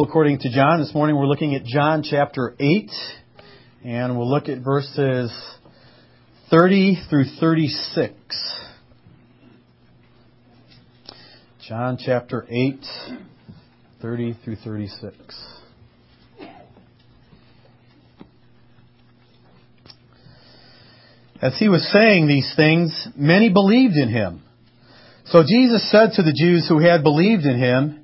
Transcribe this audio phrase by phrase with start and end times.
[0.00, 2.90] According to John, this morning we're looking at John chapter 8,
[3.84, 5.32] and we'll look at verses
[6.50, 8.12] 30 through 36.
[11.68, 12.84] John chapter 8,
[14.02, 15.16] 30 through 36.
[21.40, 24.42] As he was saying these things, many believed in him.
[25.26, 28.03] So Jesus said to the Jews who had believed in him,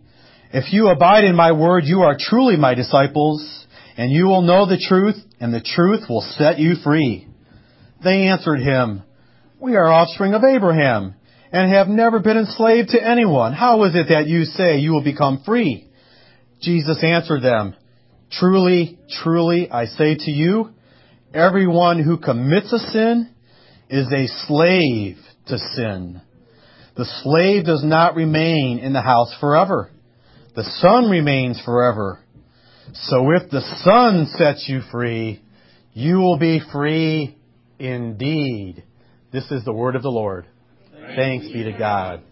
[0.53, 4.67] if you abide in my word, you are truly my disciples, and you will know
[4.67, 7.29] the truth, and the truth will set you free.
[8.03, 9.05] They answered him,
[9.61, 11.15] We are offspring of Abraham,
[11.53, 13.53] and have never been enslaved to anyone.
[13.53, 15.89] How is it that you say you will become free?
[16.61, 17.77] Jesus answered them,
[18.33, 20.71] Truly, truly, I say to you,
[21.33, 23.33] everyone who commits a sin
[23.89, 26.21] is a slave to sin.
[26.97, 29.93] The slave does not remain in the house forever
[30.55, 32.21] the Son remains forever.
[32.93, 35.43] So if the Son sets you free,
[35.93, 37.37] you will be free
[37.79, 38.85] indeed.
[39.33, 40.47] This is the word of the Lord.
[40.93, 42.23] Thanks, Thanks be to God.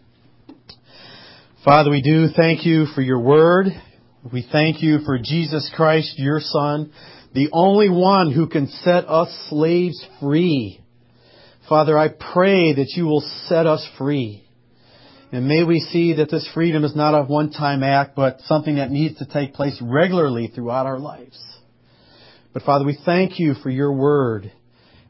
[1.65, 3.67] Father, we do thank you for your word.
[4.33, 6.92] We thank you for Jesus Christ, your Son,
[7.35, 10.81] the only one who can set us slaves free.
[11.69, 14.48] Father, I pray that you will set us free.
[15.31, 18.91] And may we see that this freedom is not a one-time act, but something that
[18.91, 21.39] needs to take place regularly throughout our lives.
[22.55, 24.51] But Father, we thank you for your word.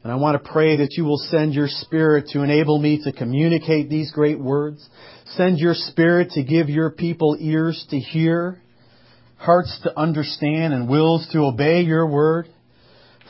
[0.02, 3.12] And I want to pray that you will send your spirit to enable me to
[3.12, 4.84] communicate these great words.
[5.36, 8.60] Send your spirit to give your people ears to hear,
[9.36, 12.48] hearts to understand, and wills to obey your word.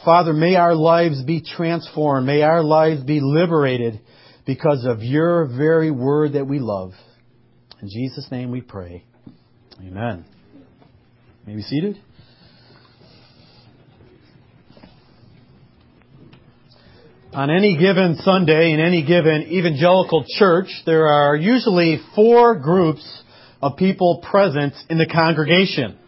[0.05, 2.27] Father, may our lives be transformed.
[2.27, 4.01] May our lives be liberated
[4.49, 6.93] because of your very word that we love.
[7.83, 9.05] In Jesus' name we pray.
[9.79, 10.25] Amen.
[11.47, 12.01] May be seated.
[17.35, 23.23] On any given Sunday in any given evangelical church, there are usually four groups
[23.61, 25.99] of people present in the congregation.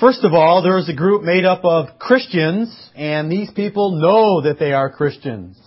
[0.00, 4.48] First of all, there is a group made up of Christians, and these people know
[4.48, 5.58] that they are Christians.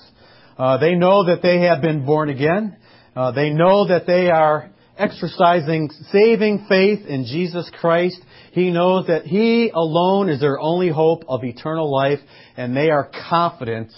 [0.57, 2.78] Uh, they know that they have been born again.
[3.16, 8.19] Uh, they know that they are exercising saving faith in Jesus Christ.
[8.51, 12.19] He knows that He alone is their only hope of eternal life,
[12.56, 13.91] and they are confident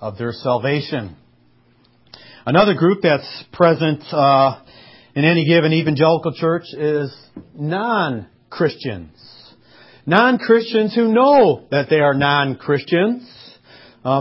[0.00, 1.16] of their salvation.
[2.46, 4.62] Another group that's present uh,
[5.14, 7.14] in any given evangelical church is
[7.54, 9.12] non-Christians.
[10.06, 13.22] Non-Christians who know that they are non-Christians.
[13.22, 13.39] Um,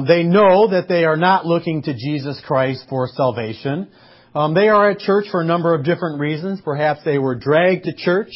[0.06, 3.88] they know that they are not looking to Jesus Christ for salvation.
[4.36, 6.62] Um, they are at church for a number of different reasons.
[6.64, 8.32] Perhaps they were dragged to church.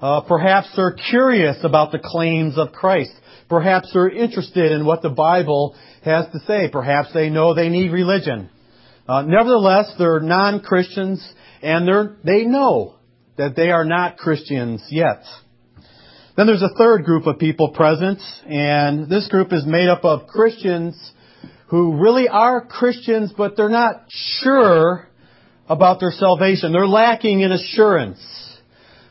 [0.00, 3.12] Uh, perhaps they're curious about the claims of Christ.
[3.48, 6.68] Perhaps they're interested in what the Bible has to say.
[6.70, 8.50] Perhaps they know they need religion.
[9.08, 11.26] Uh, nevertheless, they're non-Christians
[11.62, 12.96] and they're, they know
[13.36, 15.22] that they are not Christians yet.
[16.38, 20.28] Then there's a third group of people present, and this group is made up of
[20.28, 20.94] Christians
[21.66, 24.04] who really are Christians, but they're not
[24.40, 25.08] sure
[25.68, 26.70] about their salvation.
[26.70, 28.20] They're lacking in assurance.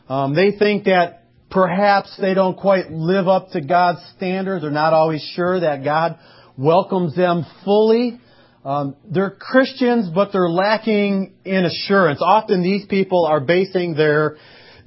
[0.07, 4.61] Um, they think that perhaps they don't quite live up to God's standards.
[4.61, 6.17] They're not always sure that God
[6.57, 8.21] welcomes them fully.
[8.63, 12.21] Um, they're Christians, but they're lacking in assurance.
[12.21, 14.37] Often these people are basing their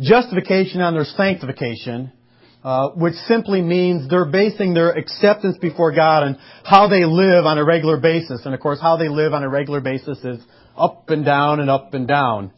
[0.00, 2.12] justification on their sanctification
[2.62, 7.56] uh, which simply means they're basing their acceptance before God on how they live on
[7.56, 8.43] a regular basis.
[8.44, 10.41] And of course, how they live on a regular basis is
[10.76, 12.53] up and down and up and down.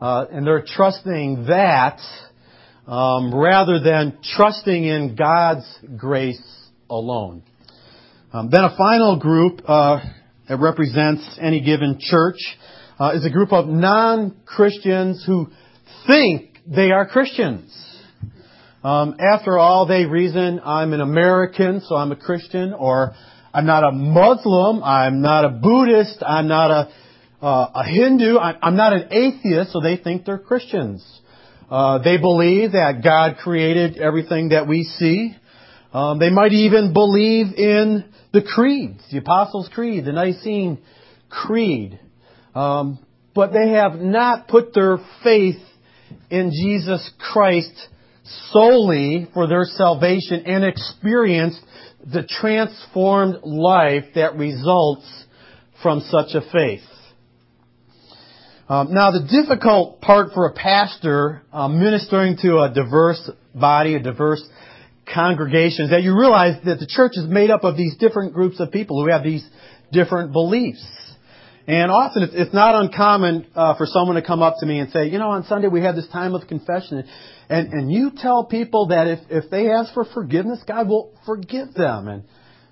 [0.00, 1.98] Uh, and they're trusting that
[2.86, 5.66] um, rather than trusting in God's
[5.96, 6.42] grace
[6.90, 7.42] alone.
[8.32, 10.00] Um, then a final group uh,
[10.48, 12.38] that represents any given church
[12.98, 15.48] uh, is a group of non-Christians who
[16.08, 17.83] think they are Christians.
[18.84, 23.14] Um, after all, they reason I'm an American, so I'm a Christian, or
[23.54, 26.92] I'm not a Muslim, I'm not a Buddhist, I'm not a,
[27.42, 31.02] uh, a Hindu, I'm not an atheist, so they think they're Christians.
[31.70, 35.34] Uh, they believe that God created everything that we see.
[35.94, 38.04] Um, they might even believe in
[38.34, 40.78] the creeds, the Apostles' Creed, the Nicene
[41.30, 41.98] Creed.
[42.54, 42.98] Um,
[43.34, 45.62] but they have not put their faith
[46.28, 47.88] in Jesus Christ
[48.50, 51.60] solely for their salvation and experienced
[52.04, 55.24] the transformed life that results
[55.82, 56.82] from such a faith.
[58.68, 64.02] Um, now, the difficult part for a pastor um, ministering to a diverse body, a
[64.02, 64.42] diverse
[65.12, 68.60] congregation, is that you realize that the church is made up of these different groups
[68.60, 69.46] of people who have these
[69.92, 70.82] different beliefs.
[71.66, 75.08] And often it's, not uncommon uh, for someone to come up to me and say,
[75.08, 77.04] you know, on Sunday we had this time of confession,
[77.48, 81.72] and and you tell people that if if they ask for forgiveness, God will forgive
[81.72, 82.08] them.
[82.08, 82.24] And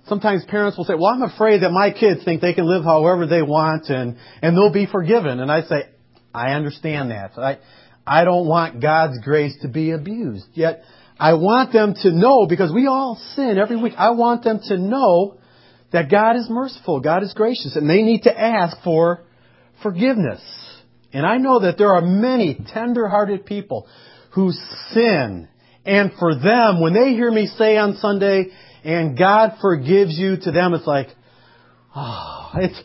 [0.08, 3.26] sometimes parents will say, well, I'm afraid that my kids think they can live however
[3.26, 5.40] they want and, and they'll be forgiven.
[5.40, 5.88] And I say,
[6.34, 7.38] I understand that.
[7.38, 7.58] I,
[8.06, 10.46] I don't want God's grace to be abused.
[10.54, 10.82] Yet,
[11.18, 14.76] I want them to know, because we all sin every week, I want them to
[14.76, 15.38] know
[15.92, 19.22] that God is merciful, God is gracious, and they need to ask for
[19.82, 20.40] forgiveness.
[21.12, 23.86] And I know that there are many tender-hearted people
[24.32, 24.52] who
[24.92, 25.48] sin.
[25.84, 28.46] And for them, when they hear me say on Sunday,
[28.84, 31.08] and God forgives you to them, it's like,
[31.94, 32.82] oh, it's,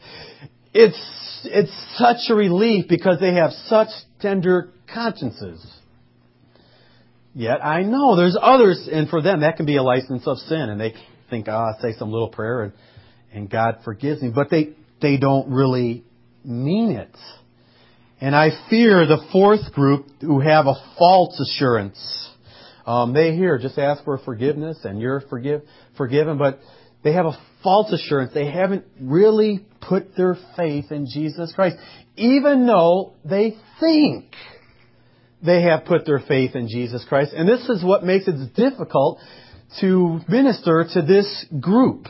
[0.74, 3.88] it's, it's such a relief because they have such
[4.20, 5.66] tender consciences.
[7.34, 10.70] Yet I know there's others, and for them that can be a license of sin,
[10.70, 10.94] and they
[11.30, 12.74] think, ah, oh, say some little prayer and,
[13.34, 14.32] and God forgives me.
[14.34, 14.70] But they,
[15.02, 16.04] they don't really
[16.44, 17.16] mean it.
[18.20, 22.28] And I fear the fourth group who have a false assurance
[22.88, 25.62] um, they hear, just ask for forgiveness and you're forgive,
[25.98, 26.60] forgiven, but
[27.04, 28.34] they have a false assurance.
[28.34, 31.76] They haven't really put their faith in Jesus Christ,
[32.16, 34.32] even though they think
[35.46, 37.34] they have put their faith in Jesus Christ.
[37.36, 39.20] And this is what makes it difficult
[39.82, 42.08] to minister to this group.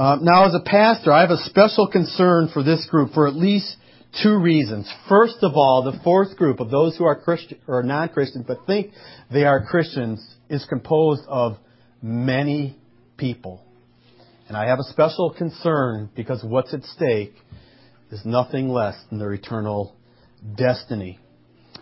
[0.00, 3.36] Uh, now, as a pastor, I have a special concern for this group for at
[3.36, 3.76] least
[4.22, 4.90] two reasons.
[5.10, 8.92] First of all, the fourth group of those who are Christian or non-Christian but think
[9.30, 11.58] they are Christians is composed of
[12.00, 12.78] many
[13.18, 13.62] people.
[14.48, 17.34] And I have a special concern because what's at stake
[18.10, 19.94] is nothing less than their eternal
[20.56, 21.18] destiny.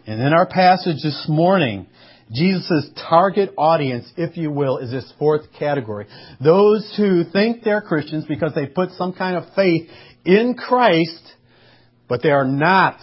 [0.09, 1.87] And in our passage this morning,
[2.33, 6.07] Jesus' target audience, if you will, is this fourth category.
[6.43, 9.89] Those who think they're Christians because they put some kind of faith
[10.25, 11.35] in Christ
[12.09, 12.99] but they are not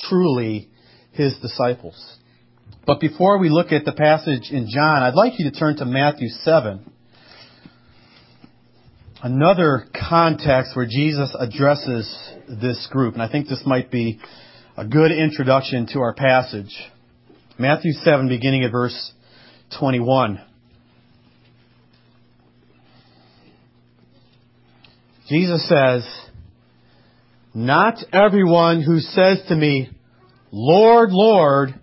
[0.00, 0.68] truly
[1.12, 2.16] his disciples.
[2.86, 5.84] But before we look at the passage in John, I'd like you to turn to
[5.84, 6.92] Matthew 7.
[9.22, 12.08] Another context where Jesus addresses
[12.48, 13.14] this group.
[13.14, 14.20] And I think this might be
[14.76, 16.74] a good introduction to our passage.
[17.60, 19.12] Matthew 7, beginning at verse
[19.80, 20.40] 21.
[25.28, 26.08] Jesus says,
[27.52, 29.90] not everyone who says to me,
[30.52, 31.74] Lord, Lord,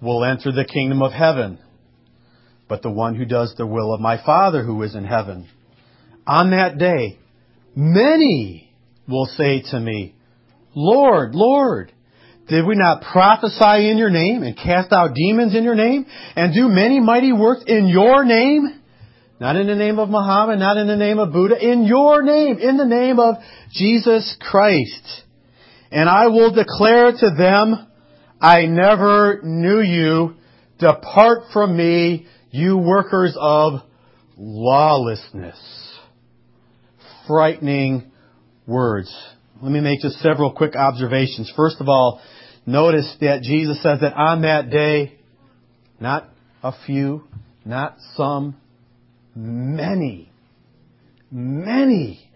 [0.00, 1.58] will enter the kingdom of heaven,
[2.68, 5.48] but the one who does the will of my Father who is in heaven.
[6.24, 7.18] On that day,
[7.74, 8.72] many
[9.08, 10.14] will say to me,
[10.76, 11.92] Lord, Lord,
[12.48, 16.04] did we not prophesy in your name and cast out demons in your name
[16.36, 18.82] and do many mighty works in your name?
[19.40, 22.58] Not in the name of Muhammad, not in the name of Buddha, in your name,
[22.58, 23.36] in the name of
[23.72, 25.22] Jesus Christ.
[25.90, 27.86] And I will declare to them,
[28.40, 30.34] I never knew you.
[30.78, 33.80] Depart from me, you workers of
[34.36, 35.58] lawlessness.
[37.26, 38.12] Frightening
[38.66, 39.14] words.
[39.62, 41.50] Let me make just several quick observations.
[41.56, 42.20] First of all,
[42.66, 45.18] notice that Jesus says that on that day,
[46.00, 46.28] not
[46.62, 47.24] a few,
[47.64, 48.56] not some,
[49.34, 50.30] many,
[51.30, 52.30] many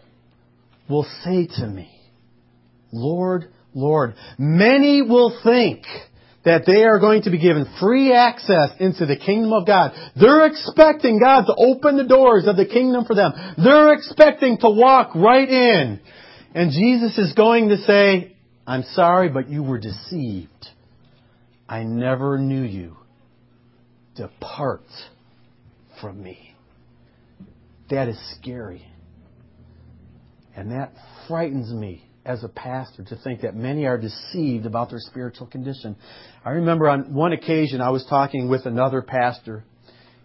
[0.89, 1.91] will say to me,
[2.93, 4.15] Lord, Lord.
[4.39, 5.85] Many will think
[6.45, 9.93] that they are going to be given free access into the kingdom of God.
[10.19, 13.33] They're expecting God to open the doors of the kingdom for them.
[13.63, 16.01] They're expecting to walk right in.
[16.55, 18.37] And Jesus is going to say,
[18.69, 20.69] I'm sorry, but you were deceived.
[21.67, 22.99] I never knew you.
[24.15, 24.85] Depart
[26.03, 26.55] from me.
[27.89, 28.87] That is scary.
[30.55, 30.93] And that
[31.27, 35.97] frightens me as a pastor to think that many are deceived about their spiritual condition.
[36.45, 39.65] I remember on one occasion I was talking with another pastor,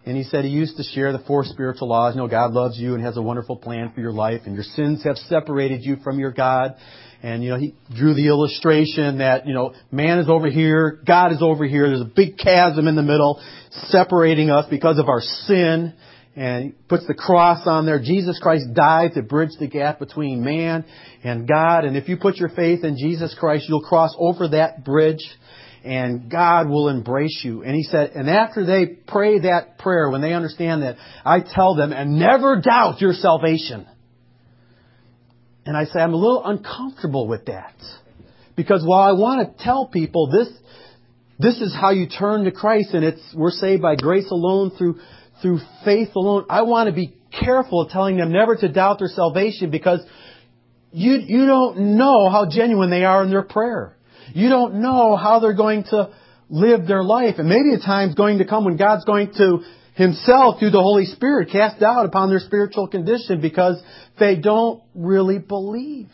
[0.06, 2.14] and he said he used to share the four spiritual laws.
[2.14, 4.64] You know, God loves you and has a wonderful plan for your life, and your
[4.64, 6.76] sins have separated you from your God.
[7.22, 11.32] And, you know, he drew the illustration that, you know, man is over here, God
[11.32, 15.22] is over here, there's a big chasm in the middle separating us because of our
[15.22, 15.94] sin
[16.36, 18.00] and he puts the cross on there.
[18.00, 20.84] Jesus Christ died to bridge the gap between man
[21.22, 21.84] and God.
[21.84, 25.24] And if you put your faith in Jesus Christ, you'll cross over that bridge
[25.84, 27.62] and God will embrace you.
[27.62, 31.74] And he said, and after they pray that prayer, when they understand that, I tell
[31.74, 33.86] them, and never doubt your salvation.
[35.66, 37.74] And I say, I'm a little uncomfortable with that.
[38.56, 40.48] Because while I want to tell people this,
[41.38, 45.00] this is how you turn to Christ and it's, we're saved by grace alone through,
[45.42, 46.46] through faith alone.
[46.48, 50.00] I want to be careful of telling them never to doubt their salvation because
[50.92, 53.96] you, you don't know how genuine they are in their prayer.
[54.32, 56.10] You don't know how they're going to
[56.48, 57.36] live their life.
[57.38, 59.60] And maybe a time's going to come when God's going to
[59.94, 63.82] Himself, through the Holy Spirit, cast doubt upon their spiritual condition because
[64.18, 66.10] they don't really believe.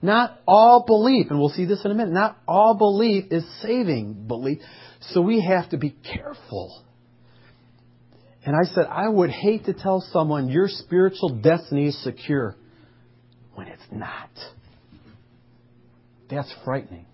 [0.00, 4.26] Not all belief, and we'll see this in a minute, not all belief is saving
[4.28, 4.58] belief.
[5.00, 6.84] So we have to be careful.
[8.44, 12.56] And I said, I would hate to tell someone your spiritual destiny is secure
[13.54, 14.30] when it's not.
[16.30, 17.06] That's frightening.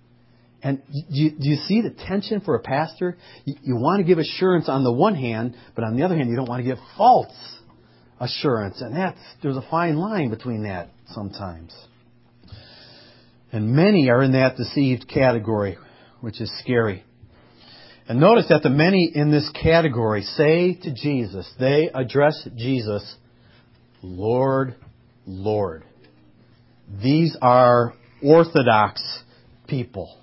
[0.62, 3.18] And do you, do you, see the tension for a pastor?
[3.44, 6.30] You, you, want to give assurance on the one hand, but on the other hand,
[6.30, 7.34] you don't want to give false
[8.18, 8.80] assurance.
[8.80, 11.74] And that's, there's a fine line between that sometimes.
[13.52, 15.76] And many are in that deceived category,
[16.22, 17.04] which is scary.
[18.08, 23.16] And notice that the many in this category say to Jesus, they address Jesus,
[24.02, 24.76] Lord,
[25.26, 25.84] Lord.
[27.02, 27.94] These are
[28.24, 29.02] orthodox
[29.68, 30.18] people.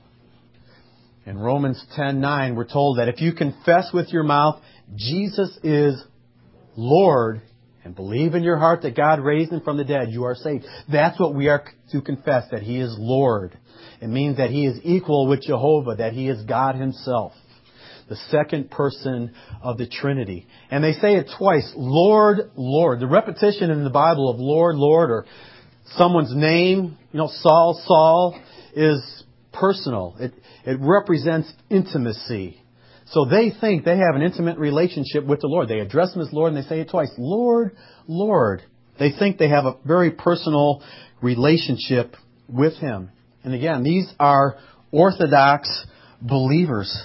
[1.26, 4.60] In Romans 10:9 we're told that if you confess with your mouth
[4.96, 6.04] Jesus is
[6.76, 7.42] Lord
[7.84, 10.66] and believe in your heart that God raised him from the dead, you are saved.
[10.92, 13.58] That's what we are to confess, that he is Lord.
[14.02, 17.34] It means that he is equal with Jehovah, that he is God himself.
[18.10, 20.46] The second person of the Trinity.
[20.70, 23.00] And they say it twice, Lord, Lord.
[23.00, 25.26] The repetition in the Bible of Lord, Lord, or
[25.98, 28.40] someone's name, you know, Saul, Saul,
[28.76, 30.16] is personal.
[30.20, 30.34] It,
[30.66, 32.62] it represents intimacy.
[33.08, 35.68] So they think they have an intimate relationship with the Lord.
[35.68, 37.76] They address Him as Lord and they say it twice Lord,
[38.08, 38.62] Lord.
[39.00, 40.82] They think they have a very personal
[41.22, 42.16] relationship
[42.48, 43.10] with Him.
[43.44, 44.58] And again, these are
[44.92, 45.86] Orthodox
[46.22, 46.96] believers.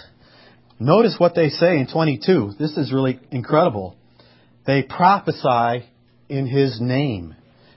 [0.78, 2.52] Notice what they say in 22.
[2.58, 3.96] This is really incredible.
[4.66, 5.86] They prophesy
[6.28, 7.34] in His name.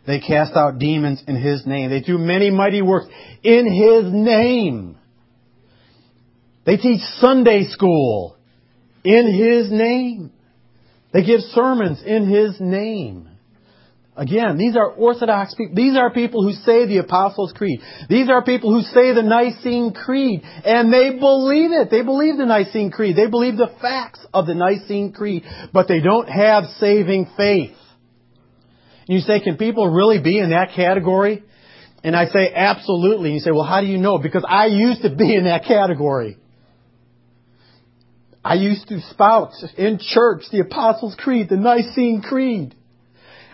[0.09, 1.91] They cast out demons in His name.
[1.91, 3.05] They do many mighty works
[3.43, 4.97] in His name.
[6.65, 8.35] They teach Sunday school
[9.03, 10.31] in His name.
[11.13, 13.29] They give sermons in His name.
[14.17, 15.75] Again, these are Orthodox people.
[15.75, 17.79] These are people who say the Apostles' Creed.
[18.09, 20.41] These are people who say the Nicene Creed.
[20.43, 21.91] And they believe it.
[21.91, 23.15] They believe the Nicene Creed.
[23.15, 25.43] They believe the facts of the Nicene Creed.
[25.71, 27.75] But they don't have saving faith.
[29.09, 31.43] You say, can people really be in that category?
[32.03, 33.29] And I say, absolutely.
[33.29, 34.19] And you say, well, how do you know?
[34.19, 36.37] Because I used to be in that category.
[38.45, 42.75] I used to spout in church the Apostles' Creed, the Nicene Creed.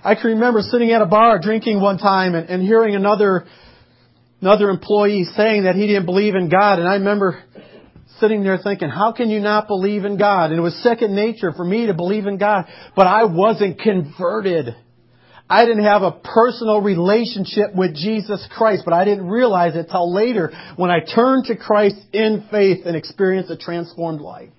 [0.04, 3.48] I can remember sitting at a bar drinking one time and, and hearing another,
[4.42, 6.80] another employee saying that he didn't believe in God.
[6.80, 7.42] And I remember
[8.20, 10.52] sitting there thinking, how can you not believe in God?
[10.52, 14.76] And it was second nature for me to believe in God, but I wasn't converted.
[15.50, 20.12] I didn't have a personal relationship with Jesus Christ, but I didn't realize it till
[20.12, 24.50] later when I turned to Christ in faith and experienced a transformed life.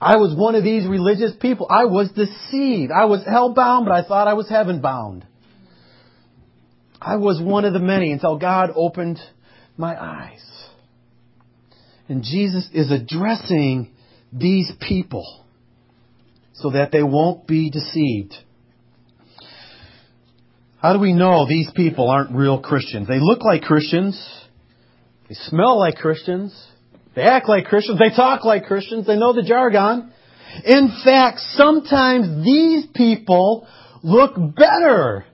[0.00, 1.66] I was one of these religious people.
[1.68, 2.92] I was deceived.
[2.92, 5.26] I was hell bound, but I thought I was heaven bound.
[7.00, 9.18] I was one of the many until God opened
[9.76, 10.42] my eyes.
[12.08, 13.90] And Jesus is addressing
[14.32, 15.44] these people
[16.54, 18.34] so that they won't be deceived.
[20.80, 23.06] How do we know these people aren't real Christians?
[23.06, 24.18] They look like Christians.
[25.28, 26.54] They smell like Christians.
[27.14, 27.98] They act like Christians.
[27.98, 29.06] They talk like Christians.
[29.06, 30.10] They know the jargon.
[30.64, 33.68] In fact, sometimes these people
[34.02, 35.26] look better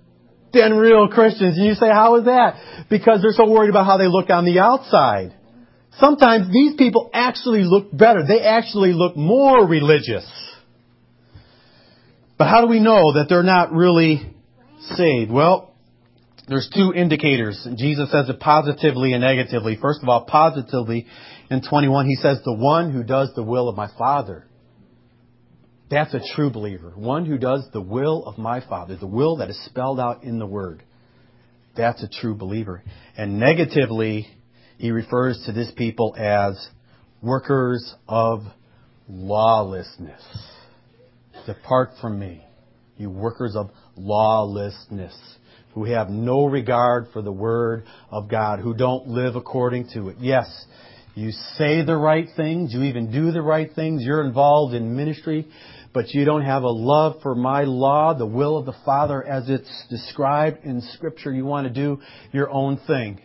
[0.52, 1.56] than real Christians.
[1.56, 2.86] And you say, how is that?
[2.90, 5.32] Because they're so worried about how they look on the outside.
[5.98, 8.26] Sometimes these people actually look better.
[8.26, 10.28] They actually look more religious.
[12.36, 14.35] But how do we know that they're not really
[14.94, 15.30] saved?
[15.30, 15.74] Well,
[16.48, 17.66] there's two indicators.
[17.76, 19.76] Jesus says it positively and negatively.
[19.80, 21.06] First of all, positively,
[21.50, 24.46] in 21, he says, the one who does the will of my Father.
[25.90, 26.92] That's a true believer.
[26.96, 30.38] One who does the will of my Father, the will that is spelled out in
[30.38, 30.82] the Word.
[31.76, 32.82] That's a true believer.
[33.16, 34.26] And negatively,
[34.78, 36.68] he refers to this people as
[37.22, 38.40] workers of
[39.08, 40.22] lawlessness.
[41.46, 42.44] Depart from me,
[42.96, 49.08] you workers of lawlessness, who have no regard for the Word of God, who don't
[49.08, 50.16] live according to it.
[50.20, 50.46] Yes,
[51.14, 52.72] you say the right things.
[52.72, 54.02] You even do the right things.
[54.02, 55.48] You're involved in ministry,
[55.92, 59.48] but you don't have a love for my law, the will of the Father as
[59.48, 61.32] it's described in Scripture.
[61.32, 62.00] You want to do
[62.32, 63.20] your own thing.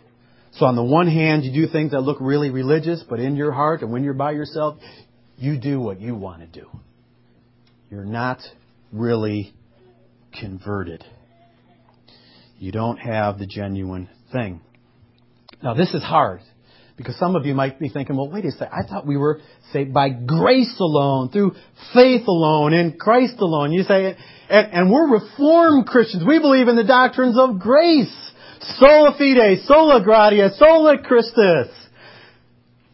[0.54, 3.52] So on the one hand, you do things that look really religious, but in your
[3.52, 4.78] heart and when you're by yourself,
[5.38, 6.68] you do what you want to do.
[7.90, 8.40] You're not
[8.92, 9.54] really
[10.40, 11.04] converted.
[12.58, 14.62] You don't have the genuine thing.
[15.64, 16.42] Now this is hard
[16.98, 18.74] because some of you might be thinking, well, wait a second.
[18.74, 19.42] I thought we were
[19.74, 21.54] saved by grace alone, through
[21.94, 23.72] faith alone, in Christ alone.
[23.72, 24.16] You say,
[24.50, 26.24] and, and we're Reformed Christians.
[26.28, 28.14] We believe in the doctrines of grace.
[28.78, 31.70] Sola fide, sola gratia, sola Christus.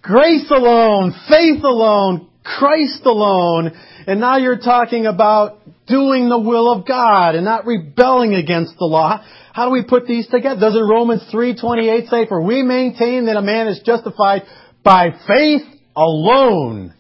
[0.02, 3.72] Grace alone, faith alone, Christ alone.
[4.08, 8.86] And now you're talking about doing the will of God and not rebelling against the
[8.86, 9.24] law.
[9.54, 10.60] How do we put these together?
[10.60, 14.44] Doesn't Romans 3.28 say, For we maintain that a man is justified
[14.84, 15.64] by faith
[15.96, 16.94] alone,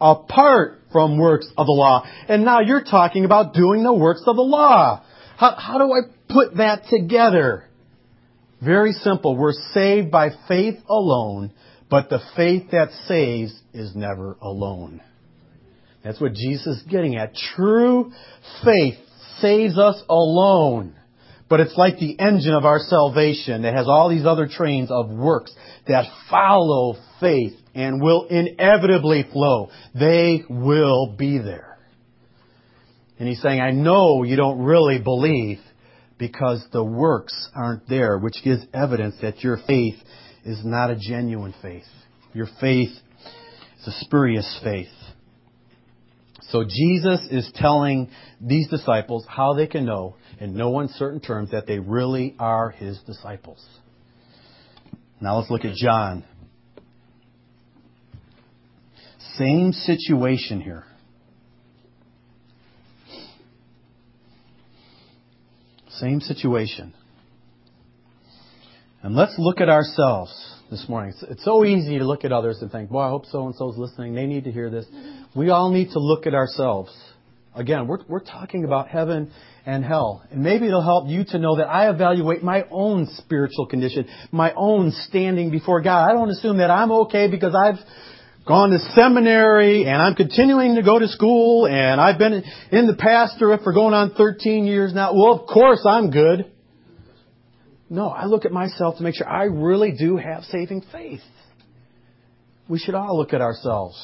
[0.00, 2.06] apart from works of the law.
[2.28, 5.04] And now you're talking about doing the works of the law.
[5.36, 7.64] How, how do I put that together?
[8.62, 9.36] Very simple.
[9.36, 11.52] We're saved by faith alone,
[11.90, 15.00] but the faith that saves is never alone.
[16.04, 17.34] That's what Jesus is getting at.
[17.56, 18.12] True
[18.62, 18.96] faith
[19.40, 20.94] saves us alone.
[21.48, 25.10] But it's like the engine of our salvation that has all these other trains of
[25.10, 25.54] works
[25.86, 29.70] that follow faith and will inevitably flow.
[29.94, 31.78] They will be there.
[33.18, 35.58] And he's saying, I know you don't really believe
[36.18, 39.96] because the works aren't there, which gives evidence that your faith
[40.44, 41.84] is not a genuine faith.
[42.32, 42.90] Your faith
[43.80, 44.88] is a spurious faith.
[46.54, 51.66] So Jesus is telling these disciples how they can know in no uncertain terms that
[51.66, 53.66] they really are his disciples.
[55.20, 56.22] Now let's look at John.
[59.36, 60.84] Same situation here.
[65.88, 66.94] Same situation.
[69.02, 71.12] And let's look at ourselves this morning.
[71.12, 73.54] It's, it's, so easy to look at others and think, boy, I hope so and
[73.54, 74.14] so's listening.
[74.14, 74.84] They need to hear this.
[74.86, 75.38] Mm-hmm.
[75.38, 76.92] We all need to look at ourselves.
[77.54, 79.30] Again, we're, we're talking about heaven
[79.64, 80.24] and hell.
[80.32, 84.52] And maybe it'll help you to know that I evaluate my own spiritual condition, my
[84.56, 86.10] own standing before God.
[86.10, 87.78] I don't assume that I'm okay because I've
[88.44, 92.96] gone to seminary and I'm continuing to go to school and I've been in the
[92.96, 95.14] pastorate for going on 13 years now.
[95.14, 96.50] Well, of course I'm good.
[97.94, 101.20] No, I look at myself to make sure I really do have saving faith.
[102.68, 103.96] We should all look at ourselves.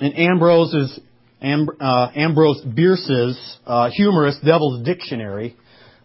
[0.00, 0.98] In Ambrose's
[1.42, 5.56] uh, Ambrose Bierce's uh, humorous Devil's Dictionary,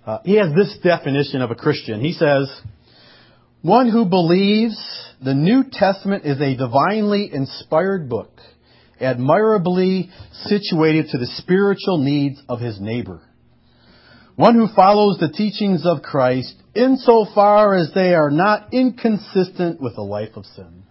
[0.06, 2.01] uh, he has this definition of a Christian.
[2.01, 2.53] He says,
[3.62, 4.75] "One who believes
[5.23, 8.32] the New Testament is a divinely inspired book,
[8.99, 10.10] admirably
[10.47, 13.21] situated to the spiritual needs of his neighbor.
[14.36, 20.02] One who follows the teachings of Christ insofar as they are not inconsistent with a
[20.02, 20.84] life of sin.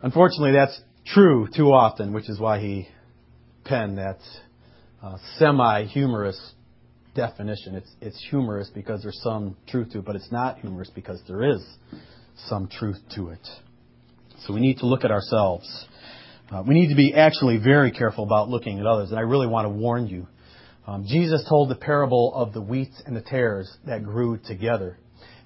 [0.00, 2.88] Unfortunately, that's true too often, which is why he
[3.64, 4.18] penned that
[5.02, 6.54] uh, semi-humorous
[7.14, 7.74] definition.
[7.74, 11.42] It's, it's humorous because there's some truth to it, but it's not humorous because there
[11.42, 11.62] is
[12.46, 13.46] some truth to it.
[14.46, 15.86] So we need to look at ourselves.
[16.50, 19.10] Uh, we need to be actually very careful about looking at others.
[19.10, 20.26] And I really want to warn you.
[20.86, 24.98] Um, Jesus told the parable of the wheats and the tares that grew together.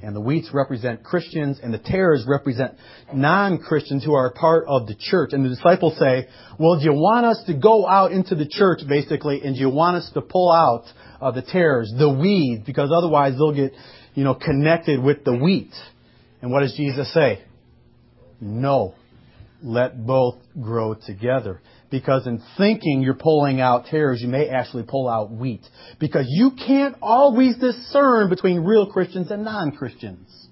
[0.02, 2.74] And the wheats represent Christians and the tares represent
[3.12, 5.32] non-Christians who are a part of the church.
[5.32, 8.80] And the disciples say, well, do you want us to go out into the church
[8.88, 10.84] basically and do you want us to pull out
[11.20, 13.72] uh, the tares, the weeds, because otherwise they'll get,
[14.14, 15.72] you know, connected with the wheat.
[16.42, 17.42] And what does Jesus say?
[18.40, 18.94] No.
[19.62, 21.60] Let both grow together.
[21.90, 25.62] Because in thinking you're pulling out tares, you may actually pull out wheat.
[25.98, 30.48] Because you can't always discern between real Christians and non-Christians.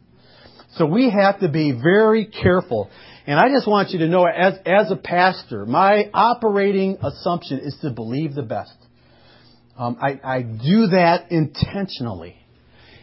[0.77, 2.91] So we have to be very careful.
[3.27, 7.77] And I just want you to know, as, as a pastor, my operating assumption is
[7.83, 8.75] to believe the best.
[9.79, 12.37] Um, I, I do that intentionally.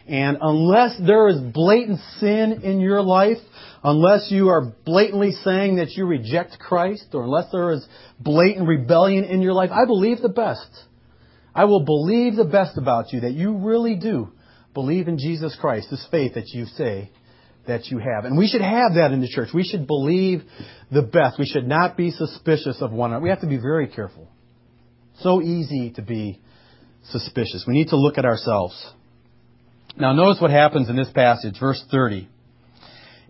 [0.07, 3.37] And unless there is blatant sin in your life,
[3.83, 7.85] unless you are blatantly saying that you reject Christ, or unless there is
[8.19, 10.69] blatant rebellion in your life, I believe the best.
[11.53, 14.29] I will believe the best about you, that you really do
[14.73, 17.11] believe in Jesus Christ, this faith that you say
[17.67, 18.25] that you have.
[18.25, 19.49] And we should have that in the church.
[19.53, 20.43] We should believe
[20.91, 21.37] the best.
[21.37, 23.23] We should not be suspicious of one another.
[23.23, 24.27] We have to be very careful.
[25.19, 26.39] So easy to be
[27.09, 27.65] suspicious.
[27.67, 28.93] We need to look at ourselves.
[29.97, 32.27] Now notice what happens in this passage, verse 30.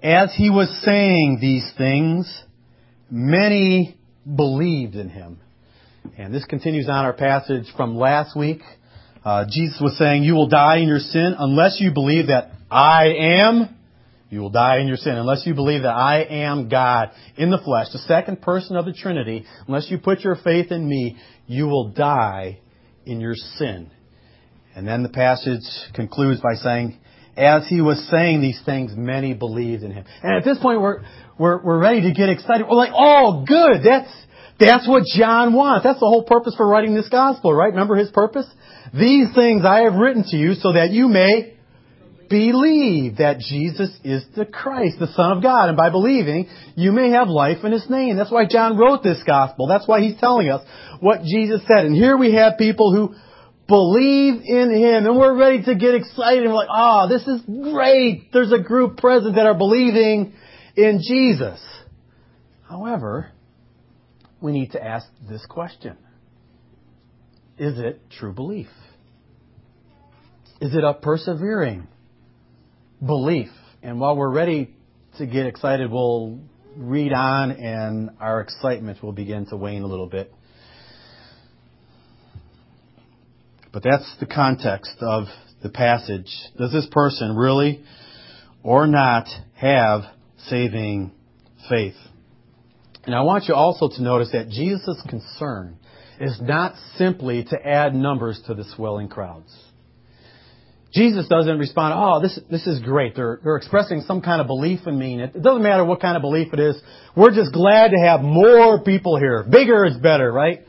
[0.04, 2.43] As he was saying these things,
[3.10, 5.39] many believed in him.
[6.17, 8.62] And this continues on our passage from last week.
[9.24, 13.13] Uh, Jesus was saying, you will die in your sin unless you believe that I
[13.17, 13.78] am.
[14.30, 17.60] You will die in your sin unless you believe that I am God in the
[17.60, 19.45] flesh, the second person of the Trinity.
[19.67, 22.60] Unless you put your faith in me, you will die
[23.06, 23.91] in your sin.
[24.75, 26.97] And then the passage concludes by saying,
[27.38, 30.05] as he was saying these things, many believed in him.
[30.21, 31.01] And at this point, we're,
[31.38, 32.67] we're, we're ready to get excited.
[32.69, 33.81] We're like, oh, good.
[33.84, 34.12] That's,
[34.60, 35.84] that's what John wants.
[35.84, 37.71] That's the whole purpose for writing this gospel, right?
[37.71, 38.47] Remember his purpose?
[38.93, 41.55] These things I have written to you so that you may
[42.31, 45.67] believe that Jesus is the Christ, the Son of God.
[45.67, 48.15] And by believing, you may have life in His name.
[48.15, 49.67] That's why John wrote this gospel.
[49.67, 50.65] That's why he's telling us
[51.01, 51.86] what Jesus said.
[51.86, 53.15] And here we have people who
[53.71, 56.43] believe in Him and we're ready to get excited.
[56.43, 58.31] And we're like, oh, this is great.
[58.34, 60.34] There's a group present that are believing
[60.75, 61.60] in Jesus.
[62.69, 63.31] However,
[64.41, 65.97] we need to ask this question.
[67.57, 68.69] Is it true belief?
[70.60, 71.88] Is it a persevering
[73.05, 73.49] belief?
[73.81, 74.75] And while we're ready
[75.17, 76.39] to get excited, we'll
[76.75, 80.34] read on and our excitement will begin to wane a little bit.
[83.71, 85.25] But that's the context of
[85.63, 86.31] the passage.
[86.57, 87.84] Does this person really
[88.63, 90.01] or not have
[90.47, 91.12] saving
[91.69, 91.95] faith?
[93.05, 95.77] And I want you also to notice that Jesus' concern
[96.19, 99.51] is not simply to add numbers to the swelling crowds.
[100.93, 103.15] Jesus doesn't respond, oh, this, this is great.
[103.15, 105.21] They're, they're expressing some kind of belief in me.
[105.23, 106.79] It doesn't matter what kind of belief it is.
[107.15, 109.43] We're just glad to have more people here.
[109.43, 110.65] Bigger is better, right?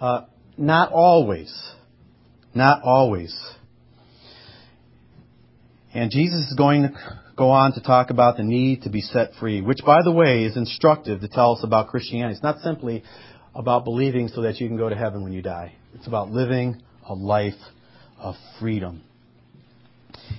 [0.00, 0.22] Uh,
[0.56, 1.52] not always.
[2.54, 3.34] Not always.
[5.94, 6.90] And Jesus is going to
[7.36, 10.44] go on to talk about the need to be set free, which, by the way,
[10.44, 12.34] is instructive to tell us about Christianity.
[12.34, 13.02] It's not simply
[13.54, 15.74] about believing so that you can go to heaven when you die.
[15.94, 17.60] It's about living a life
[18.18, 19.02] of freedom.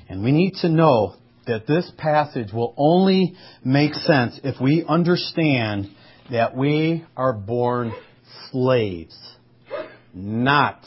[0.09, 5.89] And we need to know that this passage will only make sense if we understand
[6.31, 7.93] that we are born
[8.49, 9.17] slaves,
[10.13, 10.83] not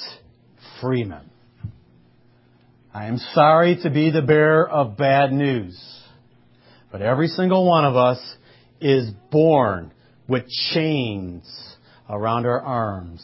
[2.92, 5.79] I am sorry to be the bearer of bad news,
[6.90, 8.18] but every single one of us
[8.81, 9.92] is born
[10.29, 11.77] with chains
[12.09, 13.22] around our arms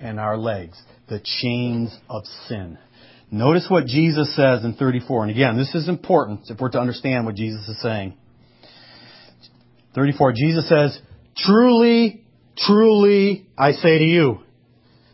[0.00, 2.78] and our legs, the chains of sin.
[3.30, 5.22] Notice what Jesus says in 34.
[5.22, 8.14] And again, this is important if we're to understand what Jesus is saying.
[9.94, 10.98] 34, Jesus says,
[11.36, 12.24] Truly,
[12.58, 14.40] truly, I say to you.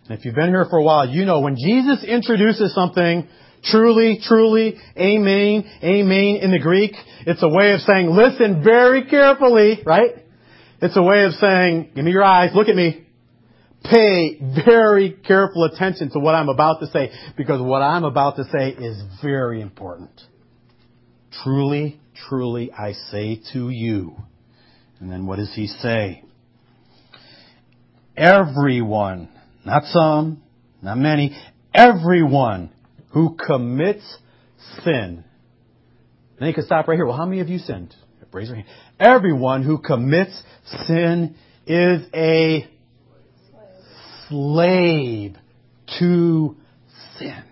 [0.08, 3.28] And if you've been here for a while, you know when Jesus introduces something,
[3.64, 6.92] Truly, truly, amen, amen in the Greek.
[7.26, 10.24] It's a way of saying, listen very carefully, right?
[10.80, 13.06] It's a way of saying, give me your eyes, look at me.
[13.84, 18.44] Pay very careful attention to what I'm about to say, because what I'm about to
[18.44, 20.10] say is very important.
[21.42, 24.16] Truly, truly, I say to you.
[25.00, 26.24] And then what does he say?
[28.16, 29.28] Everyone,
[29.64, 30.42] not some,
[30.82, 31.36] not many,
[31.74, 32.70] everyone
[33.10, 34.18] who commits
[34.84, 35.24] sin.
[36.38, 37.06] Then you can stop right here.
[37.06, 37.94] Well, how many of you sinned?
[38.30, 38.68] Raise your hand.
[39.00, 40.42] Everyone who commits
[40.86, 41.34] sin
[41.66, 42.68] is a
[44.28, 45.36] slave
[45.98, 46.56] to
[47.18, 47.44] sin.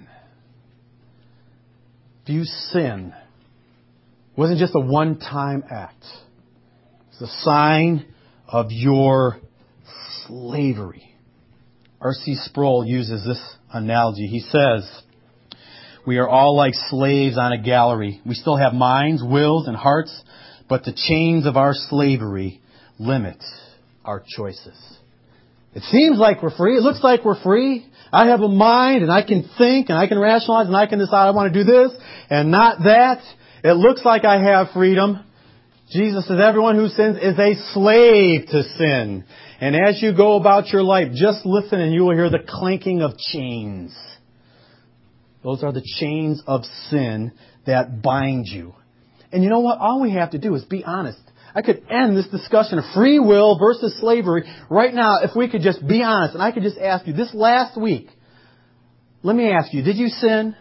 [2.23, 6.05] If you sin, it wasn't just a one-time act.
[7.13, 8.07] It's a sign
[8.47, 9.39] of your
[10.27, 11.16] slavery.
[12.01, 12.37] R.C.
[12.45, 13.41] Sproul uses this
[13.73, 14.27] analogy.
[14.27, 15.03] He says,
[16.07, 18.21] we are all like slaves on a gallery.
[18.25, 20.23] We still have minds, wills, and hearts,
[20.69, 22.61] but the chains of our slavery
[22.99, 23.43] limit
[24.05, 24.99] our choices.
[25.75, 26.77] It seems like we're free.
[26.77, 27.87] It looks like we're free.
[28.13, 30.99] I have a mind and I can think and I can rationalize and I can
[30.99, 31.93] decide I want to do this
[32.31, 33.21] and not that.
[33.65, 35.25] It looks like I have freedom.
[35.91, 39.25] Jesus says everyone who sins is a slave to sin.
[39.61, 43.03] And as you go about your life, just listen and you will hear the clanking
[43.03, 43.97] of chains.
[45.43, 47.33] Those are the chains of sin
[47.67, 48.75] that bind you.
[49.33, 49.79] And you know what?
[49.79, 51.19] All we have to do is be honest.
[51.55, 55.63] I could end this discussion of free will versus slavery right now if we could
[55.63, 56.35] just be honest.
[56.35, 58.09] And I could just ask you, this last week,
[59.23, 60.55] let me ask you, did you sin?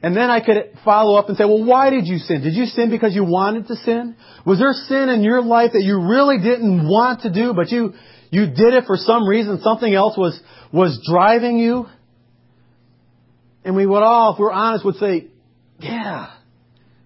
[0.00, 2.42] And then I could follow up and say, well, why did you sin?
[2.42, 4.14] Did you sin because you wanted to sin?
[4.46, 7.94] Was there sin in your life that you really didn't want to do, but you,
[8.30, 10.40] you did it for some reason, something else was,
[10.72, 11.86] was driving you?
[13.64, 15.26] And we would all, if we're honest, would say,
[15.80, 16.30] yeah.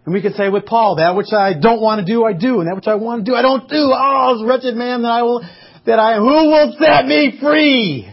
[0.04, 2.60] And we could say with Paul, that which I don't want to do, I do,
[2.60, 3.90] and that which I want to do, I don't do.
[3.94, 5.42] Oh, this wretched man that I will,
[5.86, 8.11] that I, who will set me free?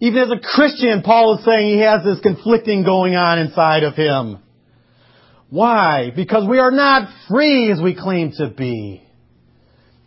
[0.00, 3.94] Even as a Christian, Paul is saying he has this conflicting going on inside of
[3.94, 4.38] him.
[5.50, 6.10] Why?
[6.14, 9.02] Because we are not free as we claim to be.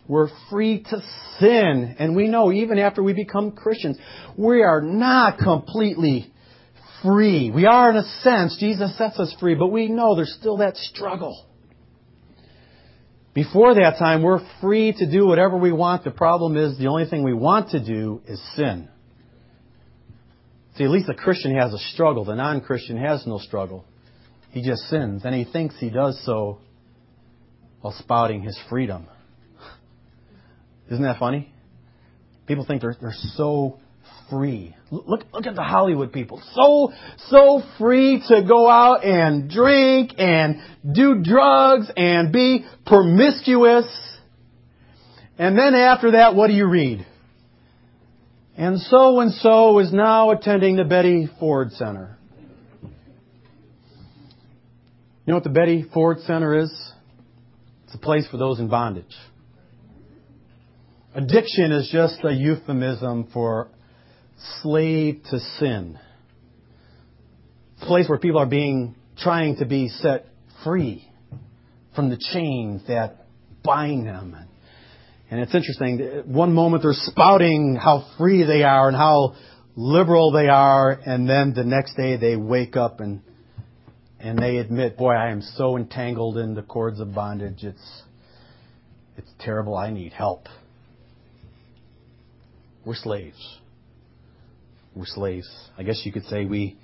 [0.07, 1.01] We're free to
[1.39, 1.95] sin.
[1.99, 3.97] And we know even after we become Christians,
[4.35, 6.31] we are not completely
[7.03, 7.51] free.
[7.51, 10.75] We are in a sense, Jesus sets us free, but we know there's still that
[10.75, 11.45] struggle.
[13.33, 16.03] Before that time, we're free to do whatever we want.
[16.03, 18.89] The problem is the only thing we want to do is sin.
[20.75, 22.25] See, at least the Christian has a struggle.
[22.25, 23.85] The non-Christian has no struggle.
[24.51, 26.59] He just sins, and he thinks he does so
[27.81, 29.07] while spouting his freedom.
[30.91, 31.51] Isn't that funny?
[32.45, 33.79] People think they're, they're so
[34.29, 34.75] free.
[34.91, 36.41] Look, look at the Hollywood people.
[36.53, 36.93] So,
[37.29, 40.61] so free to go out and drink and
[40.93, 43.85] do drugs and be promiscuous.
[45.37, 47.05] And then after that, what do you read?
[48.57, 52.17] And so and so is now attending the Betty Ford Center.
[52.83, 52.89] You
[55.31, 56.71] know what the Betty Ford Center is?
[57.85, 59.15] It's a place for those in bondage.
[61.15, 63.69] Addiction is just a euphemism for
[64.61, 65.97] slave to sin.
[67.75, 70.25] It's a place where people are being, trying to be set
[70.63, 71.07] free
[71.95, 73.27] from the chains that
[73.63, 74.35] bind them.
[74.37, 74.49] And
[75.39, 79.35] it's interesting, one moment they're spouting how free they are and how
[79.75, 83.21] liberal they are, and then the next day they wake up and
[84.19, 87.63] and they admit, boy, I am so entangled in the cords of bondage.
[87.63, 88.03] It's
[89.17, 89.75] it's terrible.
[89.75, 90.47] I need help.
[92.85, 93.59] We're slaves.
[94.95, 95.49] We're slaves.
[95.77, 96.77] I guess you could say we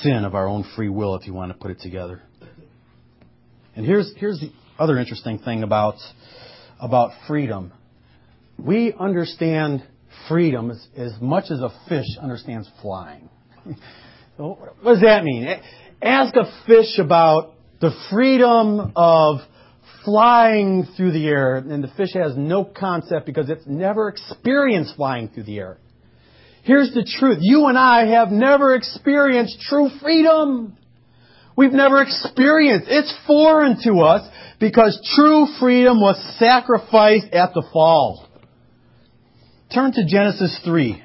[0.00, 2.22] sin of our own free will if you want to put it together.
[3.76, 5.94] And here's, here's the other interesting thing about,
[6.80, 7.72] about freedom.
[8.58, 9.84] We understand
[10.28, 13.28] freedom as, as much as a fish understands flying.
[14.36, 15.48] so what does that mean?
[16.02, 19.38] Ask a fish about the freedom of
[20.04, 25.28] flying through the air, and the fish has no concept because it's never experienced flying
[25.28, 25.78] through the air.
[26.62, 27.38] Here's the truth.
[27.40, 30.76] You and I have never experienced true freedom.
[31.58, 32.86] We've never experienced.
[32.88, 34.22] It's foreign to us
[34.60, 38.28] because true freedom was sacrificed at the fall.
[39.74, 40.92] Turn to Genesis 3.
[40.92, 41.02] I'd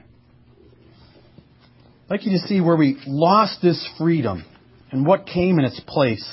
[2.08, 4.46] like you to see where we lost this freedom
[4.92, 6.24] and what came in its place.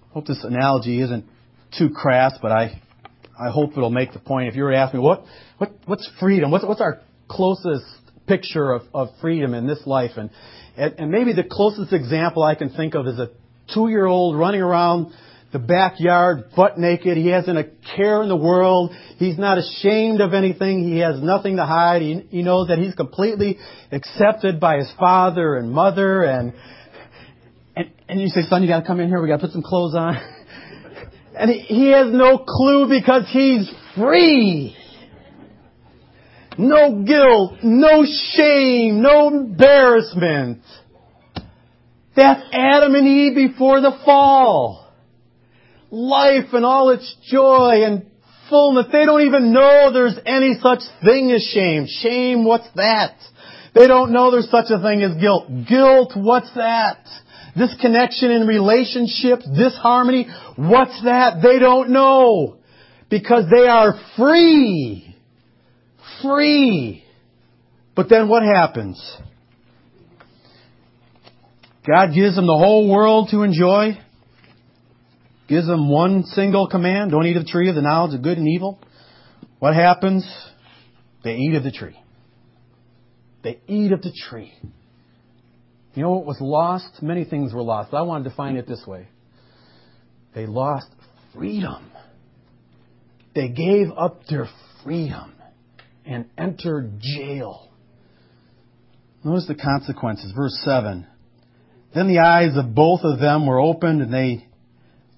[0.00, 1.26] I hope this analogy isn't
[1.76, 2.80] too crass, but I,
[3.38, 4.48] I hope it'll make the point.
[4.48, 5.24] If you were to ask me, what,
[5.58, 6.50] what, what's freedom?
[6.50, 7.84] What's, what's our closest
[8.26, 10.12] picture of, of freedom in this life?
[10.16, 10.30] And,
[10.76, 13.30] and, and maybe the closest example I can think of is a
[13.74, 15.12] two-year-old running around
[15.52, 17.16] the backyard butt naked.
[17.16, 18.92] He hasn't a care in the world.
[19.18, 20.82] He's not ashamed of anything.
[20.82, 22.02] He has nothing to hide.
[22.02, 23.58] He, he knows that he's completely
[23.92, 26.52] accepted by his father and mother and,
[27.76, 29.94] and, and you say, son, you gotta come in here, we gotta put some clothes
[29.94, 30.14] on.
[31.36, 34.76] And he, has no clue because he's free.
[36.56, 40.62] No guilt, no shame, no embarrassment.
[42.14, 44.88] That's Adam and Eve before the fall.
[45.90, 48.06] Life and all its joy and
[48.48, 48.86] fullness.
[48.92, 51.86] They don't even know there's any such thing as shame.
[51.88, 53.16] Shame, what's that?
[53.74, 55.48] They don't know there's such a thing as guilt.
[55.68, 57.04] Guilt, what's that?
[57.56, 60.26] Disconnection in relationships, this harmony.
[60.56, 61.40] What's that?
[61.42, 62.58] They don't know.
[63.10, 65.16] Because they are free.
[66.22, 67.04] Free.
[67.94, 68.98] But then what happens?
[71.86, 73.98] God gives them the whole world to enjoy.
[75.48, 77.10] Gives them one single command.
[77.10, 78.78] Don't eat of the tree of the knowledge of good and evil.
[79.58, 80.26] What happens?
[81.22, 81.96] They eat of the tree.
[83.42, 84.52] They eat of the tree.
[85.94, 87.02] You know what was lost?
[87.02, 89.08] Many things were lost, I want to define it this way.
[90.34, 90.88] They lost
[91.34, 91.90] freedom.
[93.34, 94.48] They gave up their
[94.82, 95.34] freedom
[96.04, 97.70] and entered jail.
[99.22, 100.32] Notice the consequences.
[100.36, 101.06] Verse 7.
[101.94, 104.46] Then the eyes of both of them were opened and they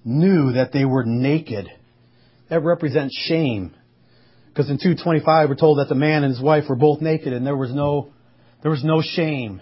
[0.05, 1.67] knew that they were naked.
[2.49, 3.75] That represents shame.
[4.49, 7.45] Because in 225 we're told that the man and his wife were both naked and
[7.45, 8.11] there was no,
[8.61, 9.61] there was no shame.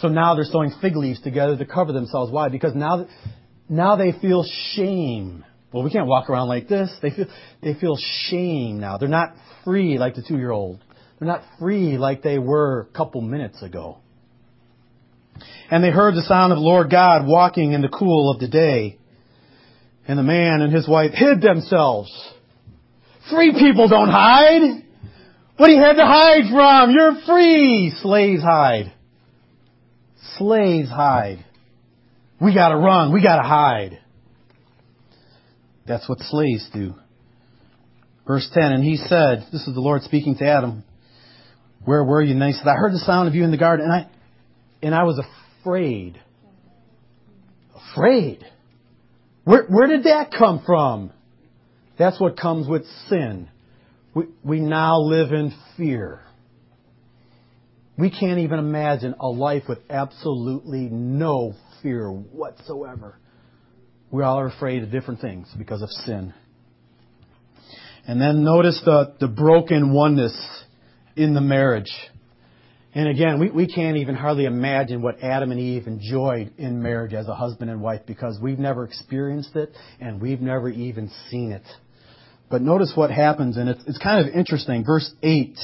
[0.00, 2.30] So now they're sewing fig leaves together to cover themselves.
[2.30, 2.48] Why?
[2.48, 3.06] Because now,
[3.68, 5.44] now they feel shame.
[5.72, 6.90] Well, we can't walk around like this.
[7.00, 7.26] They feel,
[7.62, 7.96] they feel
[8.28, 8.98] shame now.
[8.98, 10.82] They're not free like the two year old.
[11.18, 13.98] They're not free like they were a couple minutes ago.
[15.70, 18.98] And they heard the sound of Lord God walking in the cool of the day.
[20.06, 22.10] And the man and his wife hid themselves.
[23.30, 24.84] Free people don't hide.
[25.56, 26.90] What do you have to hide from?
[26.92, 27.92] You're free.
[28.02, 28.92] Slaves hide.
[30.38, 31.44] Slaves hide.
[32.40, 33.12] We gotta run.
[33.12, 33.98] We gotta hide.
[35.86, 36.94] That's what slaves do.
[38.26, 40.82] Verse 10, and he said, this is the Lord speaking to Adam,
[41.84, 42.32] where were you?
[42.34, 44.10] And he said, I heard the sound of you in the garden, and I,
[44.82, 45.20] and I was
[45.62, 46.20] afraid.
[47.92, 48.44] Afraid.
[49.44, 51.12] Where, where did that come from?
[51.98, 53.48] That's what comes with sin.
[54.12, 56.20] We, we now live in fear.
[57.98, 63.18] We can't even imagine a life with absolutely no fear whatsoever.
[64.10, 66.34] We all are afraid of different things because of sin.
[68.06, 70.36] And then notice the, the broken oneness
[71.16, 71.90] in the marriage.
[72.94, 77.14] And again, we, we can't even hardly imagine what Adam and Eve enjoyed in marriage
[77.14, 81.52] as a husband and wife because we've never experienced it and we've never even seen
[81.52, 81.64] it.
[82.48, 84.84] But notice what happens, and it's, it's kind of interesting.
[84.84, 85.58] Verse 8,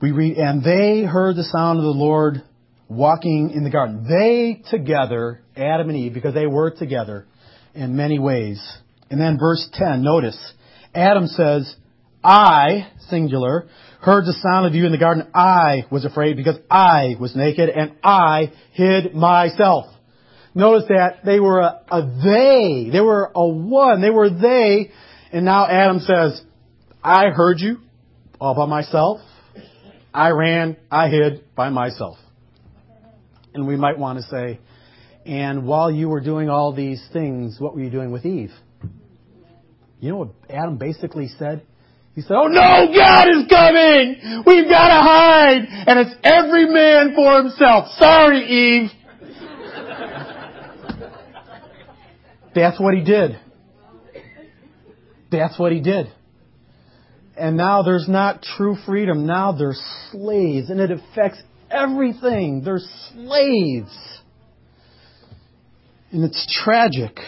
[0.00, 2.42] we read, And they heard the sound of the Lord
[2.88, 4.06] walking in the garden.
[4.08, 7.26] They together, Adam and Eve, because they were together
[7.74, 8.60] in many ways.
[9.10, 10.38] And then verse 10, notice,
[10.94, 11.74] Adam says,
[12.22, 13.68] I, singular,
[14.00, 15.28] heard the sound of you in the garden.
[15.34, 19.86] I was afraid because I was naked and I hid myself.
[20.54, 22.88] Notice that they were a, a they.
[22.90, 24.00] They were a one.
[24.00, 24.90] They were they.
[25.32, 26.40] And now Adam says,
[27.04, 27.78] I heard you
[28.40, 29.20] all by myself.
[30.16, 32.16] I ran, I hid by myself.
[33.52, 34.58] And we might want to say,
[35.26, 38.52] and while you were doing all these things, what were you doing with Eve?
[40.00, 41.66] You know what Adam basically said?
[42.14, 44.42] He said, Oh no, God is coming!
[44.46, 45.66] We've got to hide!
[45.86, 47.88] And it's every man for himself.
[47.98, 48.90] Sorry, Eve.
[52.54, 53.38] That's what he did.
[55.30, 56.10] That's what he did.
[57.36, 59.26] And now there's not true freedom.
[59.26, 59.76] Now they're
[60.10, 60.70] slaves.
[60.70, 62.62] And it affects everything.
[62.64, 62.80] They're
[63.12, 64.20] slaves.
[66.12, 67.18] And it's tragic.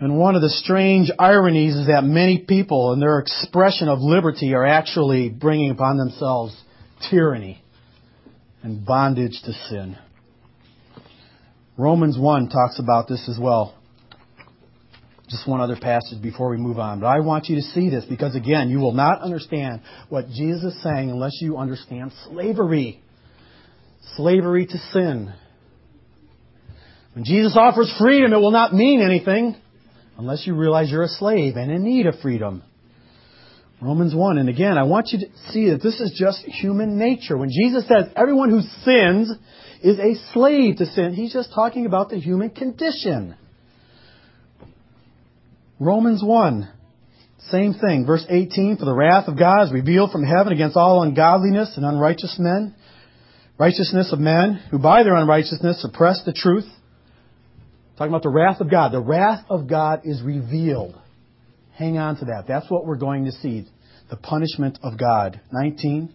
[0.00, 4.54] And one of the strange ironies is that many people, in their expression of liberty,
[4.54, 6.56] are actually bringing upon themselves
[7.10, 7.60] tyranny
[8.62, 9.96] and bondage to sin.
[11.76, 13.77] Romans 1 talks about this as well.
[15.28, 17.00] Just one other passage before we move on.
[17.00, 20.74] But I want you to see this because, again, you will not understand what Jesus
[20.74, 23.02] is saying unless you understand slavery.
[24.16, 25.34] Slavery to sin.
[27.12, 29.56] When Jesus offers freedom, it will not mean anything
[30.16, 32.62] unless you realize you're a slave and in need of freedom.
[33.82, 34.38] Romans 1.
[34.38, 37.36] And again, I want you to see that this is just human nature.
[37.36, 39.30] When Jesus says everyone who sins
[39.82, 43.36] is a slave to sin, he's just talking about the human condition.
[45.80, 46.68] Romans 1.
[47.50, 48.04] Same thing.
[48.04, 48.78] Verse 18.
[48.78, 52.74] For the wrath of God is revealed from heaven against all ungodliness and unrighteous men,
[53.58, 56.66] righteousness of men who by their unrighteousness suppress the truth.
[57.96, 58.92] Talking about the wrath of God.
[58.92, 60.96] The wrath of God is revealed.
[61.76, 62.46] Hang on to that.
[62.48, 63.66] That's what we're going to see.
[64.10, 65.40] The punishment of God.
[65.52, 66.12] 19.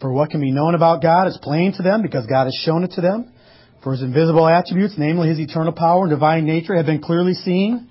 [0.00, 2.82] For what can be known about God is plain to them because God has shown
[2.82, 3.32] it to them.
[3.82, 7.90] For his invisible attributes, namely his eternal power and divine nature, have been clearly seen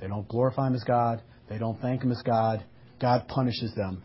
[0.00, 1.22] They don't glorify Him as God.
[1.48, 2.64] They don't thank Him as God.
[3.00, 4.02] God punishes them.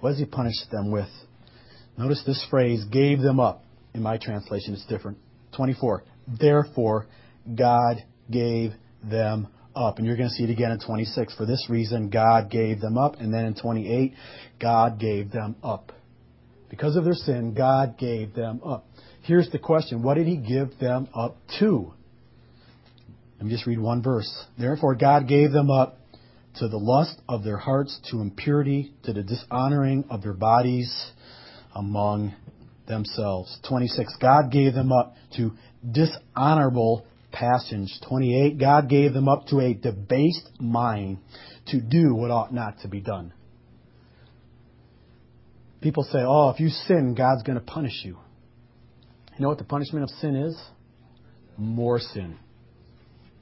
[0.00, 1.08] What does He punish them with?
[1.96, 3.64] Notice this phrase, gave them up.
[3.94, 5.18] In my translation, it's different.
[5.56, 6.04] 24.
[6.40, 7.06] Therefore,
[7.54, 9.98] God gave them up.
[9.98, 11.34] And you're going to see it again in 26.
[11.36, 13.16] For this reason, God gave them up.
[13.18, 14.14] And then in 28,
[14.60, 15.92] God gave them up.
[16.68, 18.86] Because of their sin, God gave them up.
[19.22, 21.94] Here's the question What did He give them up to?
[23.38, 24.28] Let me just read one verse.
[24.58, 25.98] Therefore, God gave them up
[26.56, 31.12] to the lust of their hearts, to impurity, to the dishonoring of their bodies
[31.74, 32.34] among
[32.88, 33.56] themselves.
[33.68, 34.16] 26.
[34.20, 35.52] God gave them up to
[35.88, 37.96] dishonorable passions.
[38.08, 41.18] 28, God gave them up to a debased mind
[41.66, 43.32] to do what ought not to be done.
[45.80, 48.18] People say, oh, if you sin, God's going to punish you.
[49.36, 50.60] You know what the punishment of sin is?
[51.56, 52.36] More sin.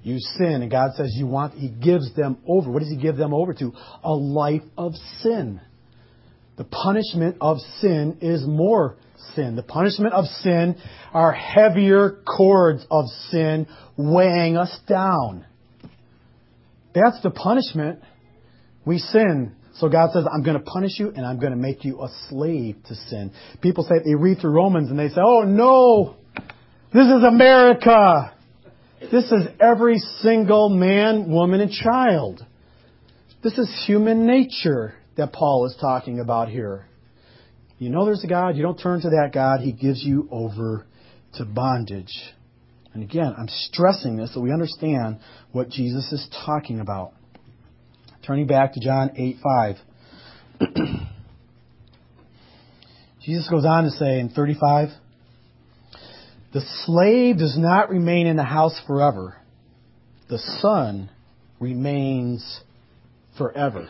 [0.07, 0.62] You sin.
[0.62, 2.70] And God says you want, He gives them over.
[2.70, 3.72] What does He give them over to?
[4.04, 5.61] A life of sin.
[6.57, 8.96] The punishment of sin is more
[9.34, 9.57] sin.
[9.57, 10.76] The punishment of sin
[11.12, 15.44] are heavier cords of sin weighing us down.
[16.94, 18.00] That's the punishment.
[18.86, 19.57] We sin.
[19.74, 22.09] So God says, I'm going to punish you and I'm going to make you a
[22.30, 23.32] slave to sin.
[23.61, 26.16] People say, they read through Romans and they say, oh no,
[26.94, 28.36] this is America.
[29.01, 32.44] This is every single man, woman, and child.
[33.42, 36.86] This is human nature that Paul is talking about here.
[37.78, 40.86] You know there's a God, you don't turn to that God, He gives you over
[41.34, 42.12] to bondage.
[42.94, 45.18] And again, I'm stressing this so we understand
[45.53, 47.12] what Jesus is talking about.
[48.26, 49.76] Turning back to John 8 5.
[53.22, 54.88] Jesus goes on to say in 35,
[56.53, 59.36] the slave does not remain in the house forever.
[60.28, 61.11] The son
[61.61, 62.61] remains
[63.36, 63.88] forever.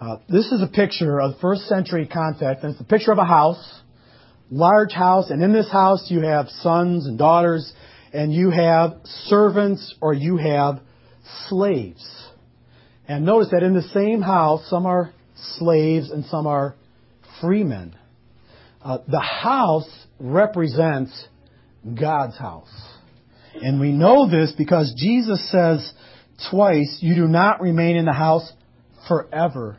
[0.00, 3.24] Uh, this is a picture of first century context, and it's a picture of a
[3.24, 3.80] house,
[4.50, 7.72] large house, and in this house you have sons and daughters,
[8.12, 8.96] and you have
[9.26, 10.80] servants or you have
[11.48, 12.06] slaves.
[13.06, 15.12] And notice that in the same house, some are
[15.56, 16.74] slaves and some are
[17.40, 17.94] freemen.
[18.82, 19.88] Uh, the house
[20.20, 21.26] represents
[21.94, 22.72] God's house.
[23.54, 25.92] And we know this because Jesus says
[26.50, 28.50] twice, You do not remain in the house
[29.06, 29.78] forever.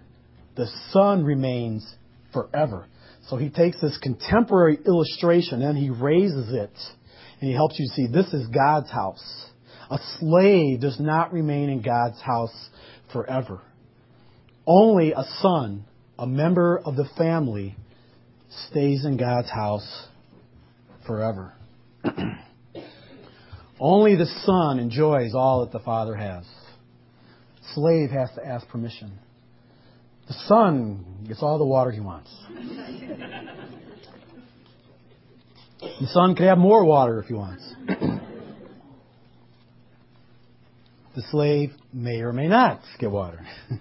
[0.55, 1.86] The Son remains
[2.34, 2.88] forever.
[3.28, 6.72] So he takes this contemporary illustration and he raises it
[7.39, 9.49] and he helps you see this is God's house.
[9.89, 12.70] A slave does not remain in God's house
[13.14, 13.62] forever.
[14.68, 15.86] Only a son,
[16.18, 17.76] a member of the family,
[18.68, 20.07] stays in God's house
[21.07, 21.53] forever.
[23.80, 26.43] Only the son enjoys all that the father has.
[27.74, 29.20] Slave has to ask permission.
[30.28, 32.30] The son gets all the water he wants.
[35.80, 37.64] The son can have more water if he wants.
[41.16, 43.39] the slave may or may not get water.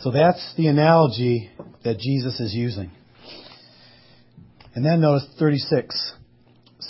[0.00, 1.50] so that's the analogy
[1.82, 2.90] that Jesus is using.
[4.74, 6.14] And then notice 36.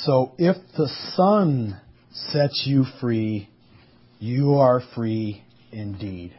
[0.04, 1.80] So if the Son
[2.32, 3.48] sets you free,
[4.18, 6.34] you are free indeed.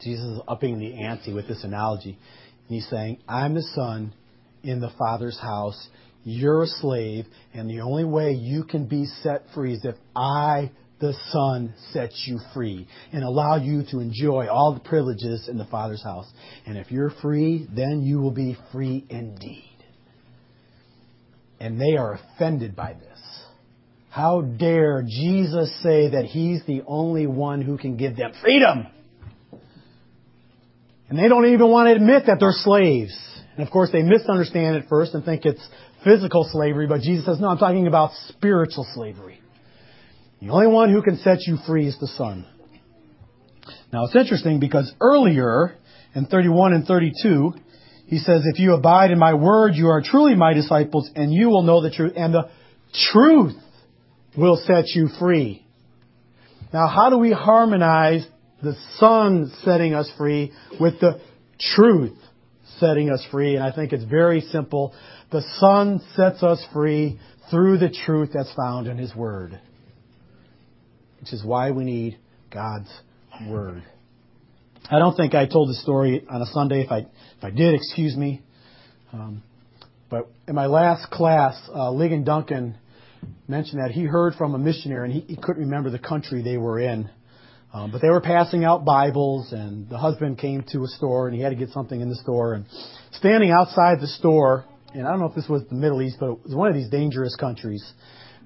[0.00, 2.16] Jesus is upping the ante with this analogy.
[2.68, 4.12] He's saying, I'm the Son
[4.62, 5.88] in the Father's house.
[6.22, 10.70] You're a slave, and the only way you can be set free is if I,
[11.00, 15.66] the Son, set you free and allow you to enjoy all the privileges in the
[15.66, 16.30] Father's house.
[16.66, 19.65] And if you're free, then you will be free indeed
[21.60, 23.18] and they are offended by this.
[24.10, 28.86] How dare Jesus say that He's the only one who can give them freedom?
[31.08, 33.14] And they don't even want to admit that they're slaves.
[33.56, 35.66] And of course, they misunderstand it first and think it's
[36.04, 39.40] physical slavery, but Jesus says, no, I'm talking about spiritual slavery.
[40.40, 42.46] The only one who can set you free is the Son.
[43.92, 45.76] Now, it's interesting because earlier
[46.14, 47.54] in 31 and 32,
[48.06, 51.48] he says, If you abide in my word, you are truly my disciples, and you
[51.48, 52.48] will know the truth, and the
[53.12, 53.56] truth
[54.36, 55.66] will set you free.
[56.72, 58.26] Now, how do we harmonize
[58.62, 61.20] the Son setting us free with the
[61.74, 62.16] truth
[62.78, 63.56] setting us free?
[63.56, 64.94] And I think it's very simple.
[65.32, 67.18] The Son sets us free
[67.50, 69.58] through the truth that's found in His Word,
[71.20, 72.18] which is why we need
[72.52, 72.92] God's
[73.48, 73.82] Word.
[74.88, 76.82] I don't think I told the story on a Sunday.
[76.82, 78.42] If I if I did, excuse me.
[79.12, 79.42] Um,
[80.08, 82.78] but in my last class, uh, Ligon Duncan
[83.48, 86.56] mentioned that he heard from a missionary, and he, he couldn't remember the country they
[86.56, 87.10] were in.
[87.74, 91.36] Um, but they were passing out Bibles, and the husband came to a store, and
[91.36, 92.54] he had to get something in the store.
[92.54, 92.66] And
[93.10, 96.30] standing outside the store, and I don't know if this was the Middle East, but
[96.30, 97.84] it was one of these dangerous countries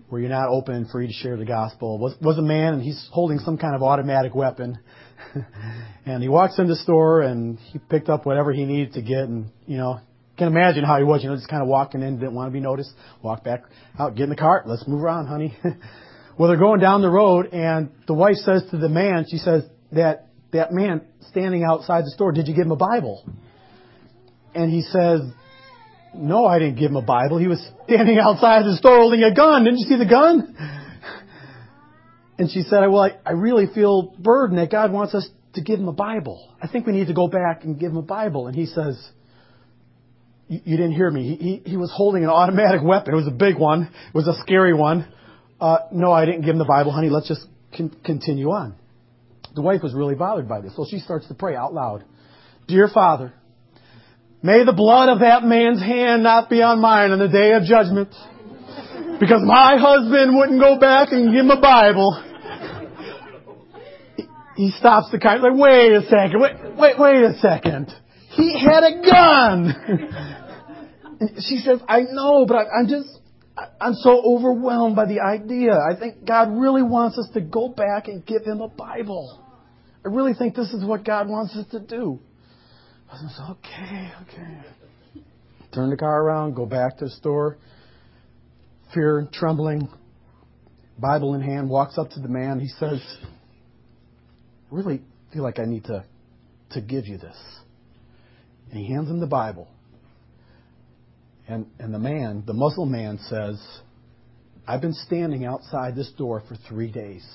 [0.08, 3.08] where you're not open free to share the gospel, was, was a man, and he's
[3.12, 4.78] holding some kind of automatic weapon.
[6.06, 9.24] and he walks in the store and he picked up whatever he needed to get
[9.24, 10.00] and, you know,
[10.36, 12.52] can imagine how he was, you know, just kind of walking in, didn't want to
[12.52, 12.90] be noticed,
[13.22, 13.62] walk back
[13.98, 15.56] out, get in the cart, let's move around, honey.
[16.38, 19.64] well, they're going down the road and the wife says to the man, she says,
[19.92, 23.28] that, that man standing outside the store, did you give him a Bible?
[24.54, 25.20] And he says,
[26.14, 27.38] no, I didn't give him a Bible.
[27.38, 29.64] He was standing outside the store holding a gun.
[29.64, 30.79] Didn't you see the gun?
[32.40, 35.78] And she said, well, I, I really feel burdened that God wants us to give
[35.78, 36.50] him a Bible.
[36.62, 38.46] I think we need to go back and give him a Bible.
[38.46, 38.98] And he says,
[40.48, 41.36] you, didn't hear me.
[41.36, 43.12] He, he, he was holding an automatic weapon.
[43.12, 43.82] It was a big one.
[43.82, 45.06] It was a scary one.
[45.60, 47.10] uh, no, I didn't give him the Bible, honey.
[47.10, 47.44] Let's just
[47.76, 48.74] con- continue on.
[49.54, 52.04] The wife was really bothered by this, so she starts to pray out loud.
[52.68, 53.34] Dear Father,
[54.42, 57.64] may the blood of that man's hand not be on mine on the day of
[57.64, 58.14] judgment.
[59.20, 62.29] Because my husband wouldn't go back and give him a Bible.
[64.56, 67.92] He stops the car, like, wait a second, wait, wait, wait a second.
[68.30, 70.36] He had a gun!
[71.20, 73.08] She says, I know, but I, I'm just,
[73.78, 75.72] I'm so overwhelmed by the idea.
[75.72, 79.44] I think God really wants us to go back and give him a Bible.
[80.04, 82.20] I really think this is what God wants us to do.
[83.12, 84.94] I said, okay, okay.
[85.74, 87.58] Turn the car around, go back to the store.
[88.94, 89.88] Fear, trembling,
[90.98, 92.60] Bible in hand, walks up to the man.
[92.60, 93.00] He says,
[94.70, 95.02] really
[95.32, 96.04] feel like I need to,
[96.72, 97.36] to give you this.
[98.70, 99.68] And he hands him the Bible.
[101.48, 103.60] And, and the man, the Muslim man, says,
[104.66, 107.26] I've been standing outside this door for three days.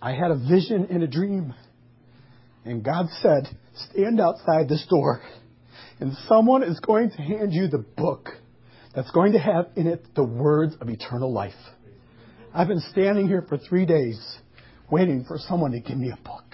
[0.00, 1.54] I had a vision and a dream.
[2.64, 3.48] And God said,
[3.90, 5.22] Stand outside this door,
[6.00, 8.28] and someone is going to hand you the book
[8.94, 11.52] that's going to have in it the words of eternal life.
[12.54, 14.38] I've been standing here for three days
[14.90, 16.44] waiting for someone to give me a book.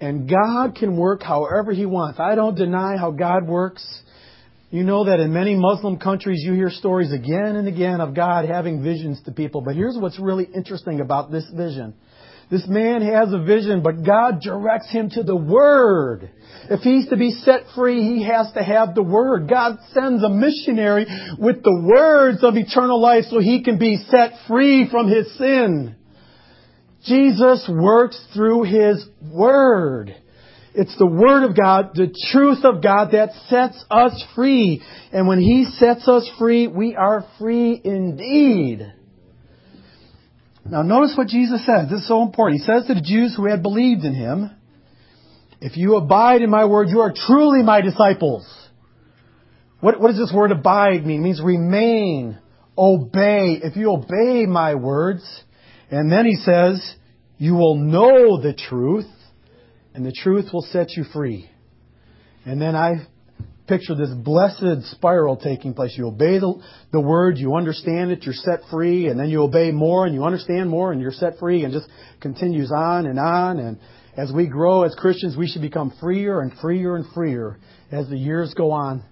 [0.00, 2.20] And God can work however He wants.
[2.20, 3.84] I don't deny how God works.
[4.70, 8.44] You know that in many Muslim countries you hear stories again and again of God
[8.44, 9.62] having visions to people.
[9.62, 11.94] But here's what's really interesting about this vision.
[12.50, 16.30] This man has a vision, but God directs him to the Word.
[16.70, 19.48] If he's to be set free, he has to have the Word.
[19.48, 21.06] God sends a missionary
[21.38, 25.96] with the words of eternal life so he can be set free from his sin.
[27.08, 30.14] Jesus works through His Word.
[30.74, 34.82] It's the Word of God, the truth of God that sets us free.
[35.12, 38.92] And when He sets us free, we are free indeed.
[40.64, 41.88] Now notice what Jesus says.
[41.90, 42.60] This is so important.
[42.60, 44.50] He says to the Jews who had believed in Him,
[45.60, 48.46] If you abide in my word, you are truly my disciples.
[49.80, 51.20] What, what does this word abide mean?
[51.20, 52.38] It means remain,
[52.76, 53.60] obey.
[53.62, 55.24] If you obey my words,
[55.90, 56.94] and then he says,
[57.38, 59.10] You will know the truth,
[59.94, 61.50] and the truth will set you free.
[62.44, 63.06] And then I
[63.66, 65.94] picture this blessed spiral taking place.
[65.96, 66.60] You obey the,
[66.92, 70.24] the word, you understand it, you're set free, and then you obey more, and you
[70.24, 71.88] understand more, and you're set free, and just
[72.20, 73.58] continues on and on.
[73.58, 73.78] And
[74.16, 77.58] as we grow as Christians, we should become freer and freer and freer
[77.92, 79.04] as the years go on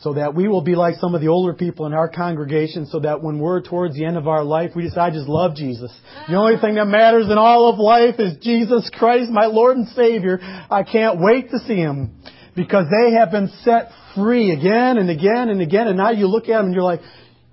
[0.00, 3.00] so that we will be like some of the older people in our congregation, so
[3.00, 5.96] that when we're towards the end of our life, we decide to just love Jesus.
[6.28, 9.88] The only thing that matters in all of life is Jesus Christ, my Lord and
[9.88, 10.38] Savior.
[10.42, 12.16] I can't wait to see Him
[12.56, 16.48] because they have been set free again and again and again, and now you look
[16.48, 17.00] at them and you're like,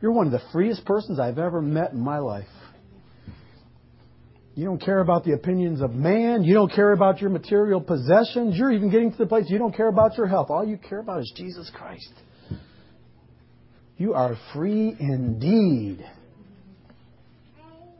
[0.02, 2.48] you're one of the freest persons I've ever met in my life.
[4.56, 6.44] You don't care about the opinions of man.
[6.44, 8.58] You don't care about your material possessions.
[8.58, 10.50] You're even getting to the place you don't care about your health.
[10.50, 12.12] All you care about is Jesus Christ.
[14.02, 16.04] You are free indeed.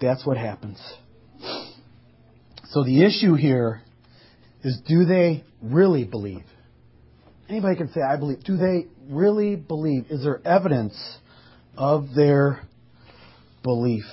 [0.02, 0.82] That's what happens.
[2.70, 3.84] So the issue here
[4.64, 6.42] is do they really believe?
[7.48, 8.44] Anybody can say, I believe.
[8.44, 10.08] Do they really believe?
[10.10, 11.00] Is there evidence
[11.78, 12.64] of their
[13.62, 14.06] belief?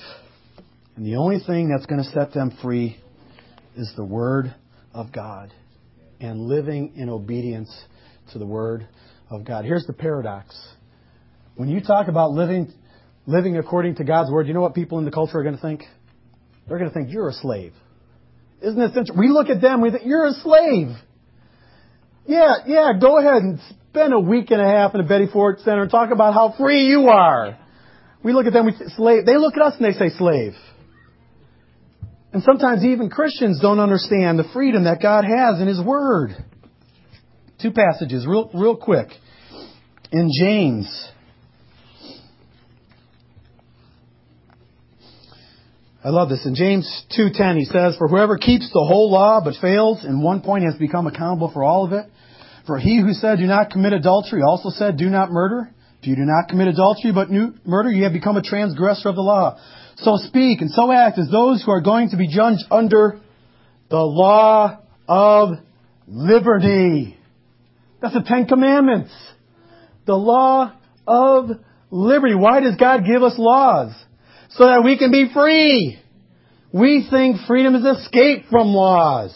[0.94, 2.98] And the only thing that's going to set them free
[3.76, 4.54] is the Word
[4.92, 5.54] of God
[6.20, 7.74] and living in obedience
[8.32, 8.86] to the Word
[9.30, 9.64] of God.
[9.64, 10.54] Here's the paradox
[11.58, 12.72] when you talk about living,
[13.26, 15.60] living according to God's word, you know what people in the culture are going to
[15.60, 15.82] think?
[16.68, 17.72] They're going to think you're a slave.
[18.62, 19.16] Isn't it essential?
[19.18, 20.90] We look at them, we think you're a slave.
[22.28, 23.58] Yeah, yeah, go ahead and
[23.90, 26.54] spend a week and a half in the Betty Ford Center and talk about how
[26.56, 27.58] free you are.
[28.22, 29.26] We look at them, we say slave.
[29.26, 30.52] They look at us and they say slave.
[32.32, 36.36] And sometimes even Christians don't understand the freedom that God has in His Word.
[37.60, 39.08] Two passages, real, real quick.
[40.12, 41.10] In James,
[46.04, 46.46] I love this.
[46.46, 46.86] In James
[47.16, 50.76] 2:10 he says, "For whoever keeps the whole law but fails in one point has
[50.76, 52.06] become accountable for all of it.
[52.66, 55.70] For he who said, 'Do not commit adultery,' also said, 'Do not murder.'
[56.00, 57.28] If you do not commit adultery but
[57.66, 59.56] murder, you have become a transgressor of the law.
[59.96, 63.18] So speak and so act as those who are going to be judged under
[63.88, 64.76] the law
[65.08, 65.58] of
[66.06, 67.16] liberty."
[68.00, 69.10] That's the Ten Commandments.
[70.04, 70.70] The law
[71.08, 71.50] of
[71.90, 72.36] liberty.
[72.36, 73.92] Why does God give us laws?
[74.58, 75.98] so that we can be free.
[76.72, 79.32] We think freedom is escape from laws,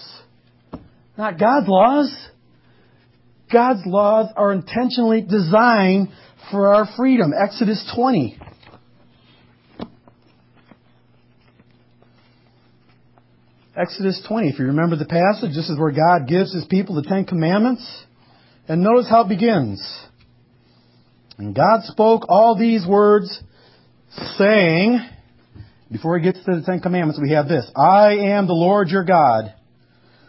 [1.16, 2.28] not God's laws.
[3.50, 6.08] God's laws are intentionally designed
[6.50, 7.32] for our freedom.
[7.38, 8.38] Exodus 20.
[13.76, 17.02] Exodus 20, if you remember the passage, this is where God gives his people the
[17.02, 18.04] Ten Commandments.
[18.68, 19.82] And notice how it begins.
[21.38, 23.42] And God spoke all these words
[24.38, 25.00] saying,
[25.90, 29.04] before he gets to the Ten Commandments, we have this I am the Lord your
[29.04, 29.54] God,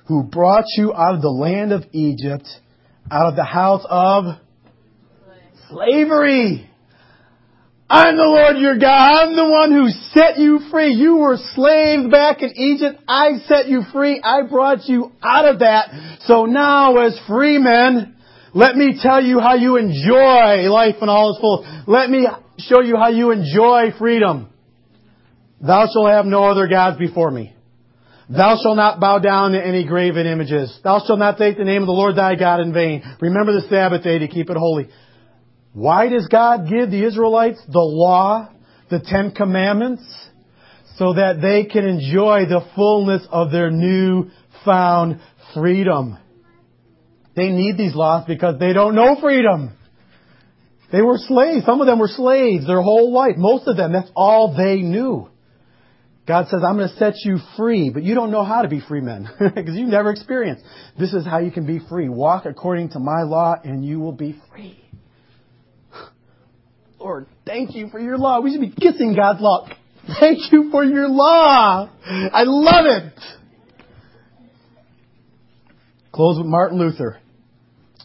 [0.08, 2.48] who brought you out of the land of Egypt,
[3.12, 4.26] out of the house of
[5.70, 6.70] slavery.
[7.90, 9.28] I'm the Lord your God.
[9.28, 10.94] I'm the one who set you free.
[10.94, 13.00] You were slaves back in Egypt.
[13.08, 14.20] I set you free.
[14.24, 16.22] I brought you out of that.
[16.26, 18.16] So now as free men,
[18.56, 21.84] let me tell you how you enjoy life in all its full.
[21.86, 22.28] Let me
[22.68, 24.50] show you how you enjoy freedom.
[25.62, 27.54] Thou shalt have no other gods before me.
[28.30, 30.78] Thou shalt not bow down to any graven images.
[30.84, 33.04] Thou shalt not take the name of the Lord thy God in vain.
[33.22, 34.88] Remember the Sabbath day to keep it holy.
[35.74, 38.50] Why does God give the Israelites the law,
[38.90, 40.04] the Ten Commandments?
[40.98, 44.30] So that they can enjoy the fullness of their new
[44.64, 45.20] found
[45.56, 46.18] freedom.
[47.36, 49.74] They need these laws because they don't know freedom.
[50.94, 51.66] They were slaves.
[51.66, 53.34] Some of them were slaves their whole life.
[53.36, 55.28] Most of them, that's all they knew.
[56.28, 58.80] God says, I'm going to set you free, but you don't know how to be
[58.80, 60.64] free men because you've never experienced.
[60.98, 62.10] This is how you can be free.
[62.10, 64.80] Walk according to my law and you will be free.
[67.00, 68.40] Lord, thank you for your law.
[68.42, 69.68] We should be kissing God's law.
[70.20, 71.90] Thank you for your law.
[72.06, 73.20] I love it.
[76.12, 77.20] Close with Martin Luther.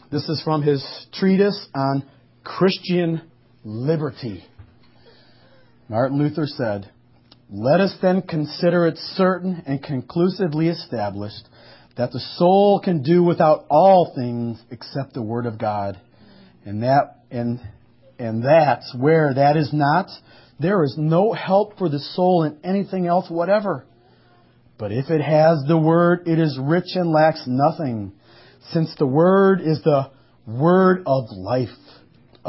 [0.09, 0.83] This is from his
[1.13, 2.03] treatise on
[2.57, 3.21] Christian
[3.63, 4.43] liberty.
[5.87, 6.89] Martin Luther said,
[7.49, 11.47] Let us then consider it certain and conclusively established
[11.95, 16.01] that the soul can do without all things except the Word of God,
[16.65, 17.61] and that and
[18.17, 20.09] and that's where that is not,
[20.59, 23.85] there is no help for the soul in anything else whatever.
[24.77, 28.13] But if it has the Word, it is rich and lacks nothing,
[28.71, 30.09] since the Word is the
[30.47, 31.69] Word of life,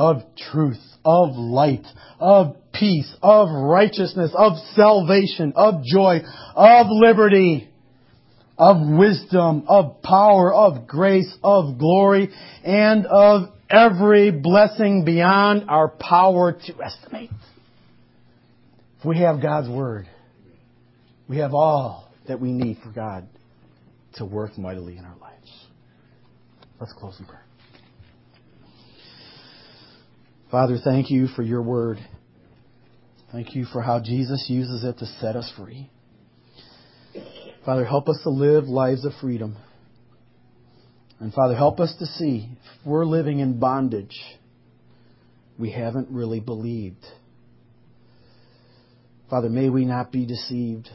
[0.00, 1.84] of truth, of light,
[2.18, 6.20] of peace, of righteousness, of salvation, of joy,
[6.56, 7.68] of liberty,
[8.56, 12.30] of wisdom, of power, of grace, of glory,
[12.64, 17.30] and of every blessing beyond our power to estimate.
[19.00, 20.08] If we have God's Word,
[21.28, 23.28] we have all that we need for God
[24.14, 25.66] to work mightily in our lives.
[26.80, 27.44] Let's close in prayer.
[30.50, 31.98] Father, thank you for your Word.
[33.30, 35.88] Thank you for how Jesus uses it to set us free.
[37.64, 39.56] Father, help us to live lives of freedom.
[41.20, 44.18] And Father, help us to see if we're living in bondage,
[45.56, 47.04] we haven't really believed.
[49.28, 50.88] Father, may we not be deceived.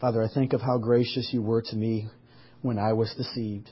[0.00, 2.08] Father, I think of how gracious you were to me
[2.62, 3.68] when I was deceived.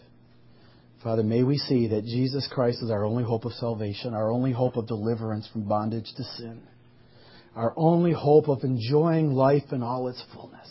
[1.05, 4.53] Father, may we see that Jesus Christ is our only hope of salvation, our only
[4.53, 6.63] hope of deliverance from bondage to sin,
[7.55, 10.67] our only hope of enjoying life in all its fullness.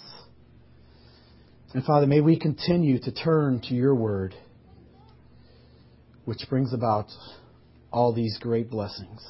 [1.76, 4.34] And Father, may we continue to turn to your word
[6.26, 7.08] which brings about
[7.92, 9.22] all these great blessings.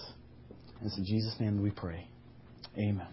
[0.79, 2.07] And it's in Jesus' name we pray.
[2.77, 3.07] Amen.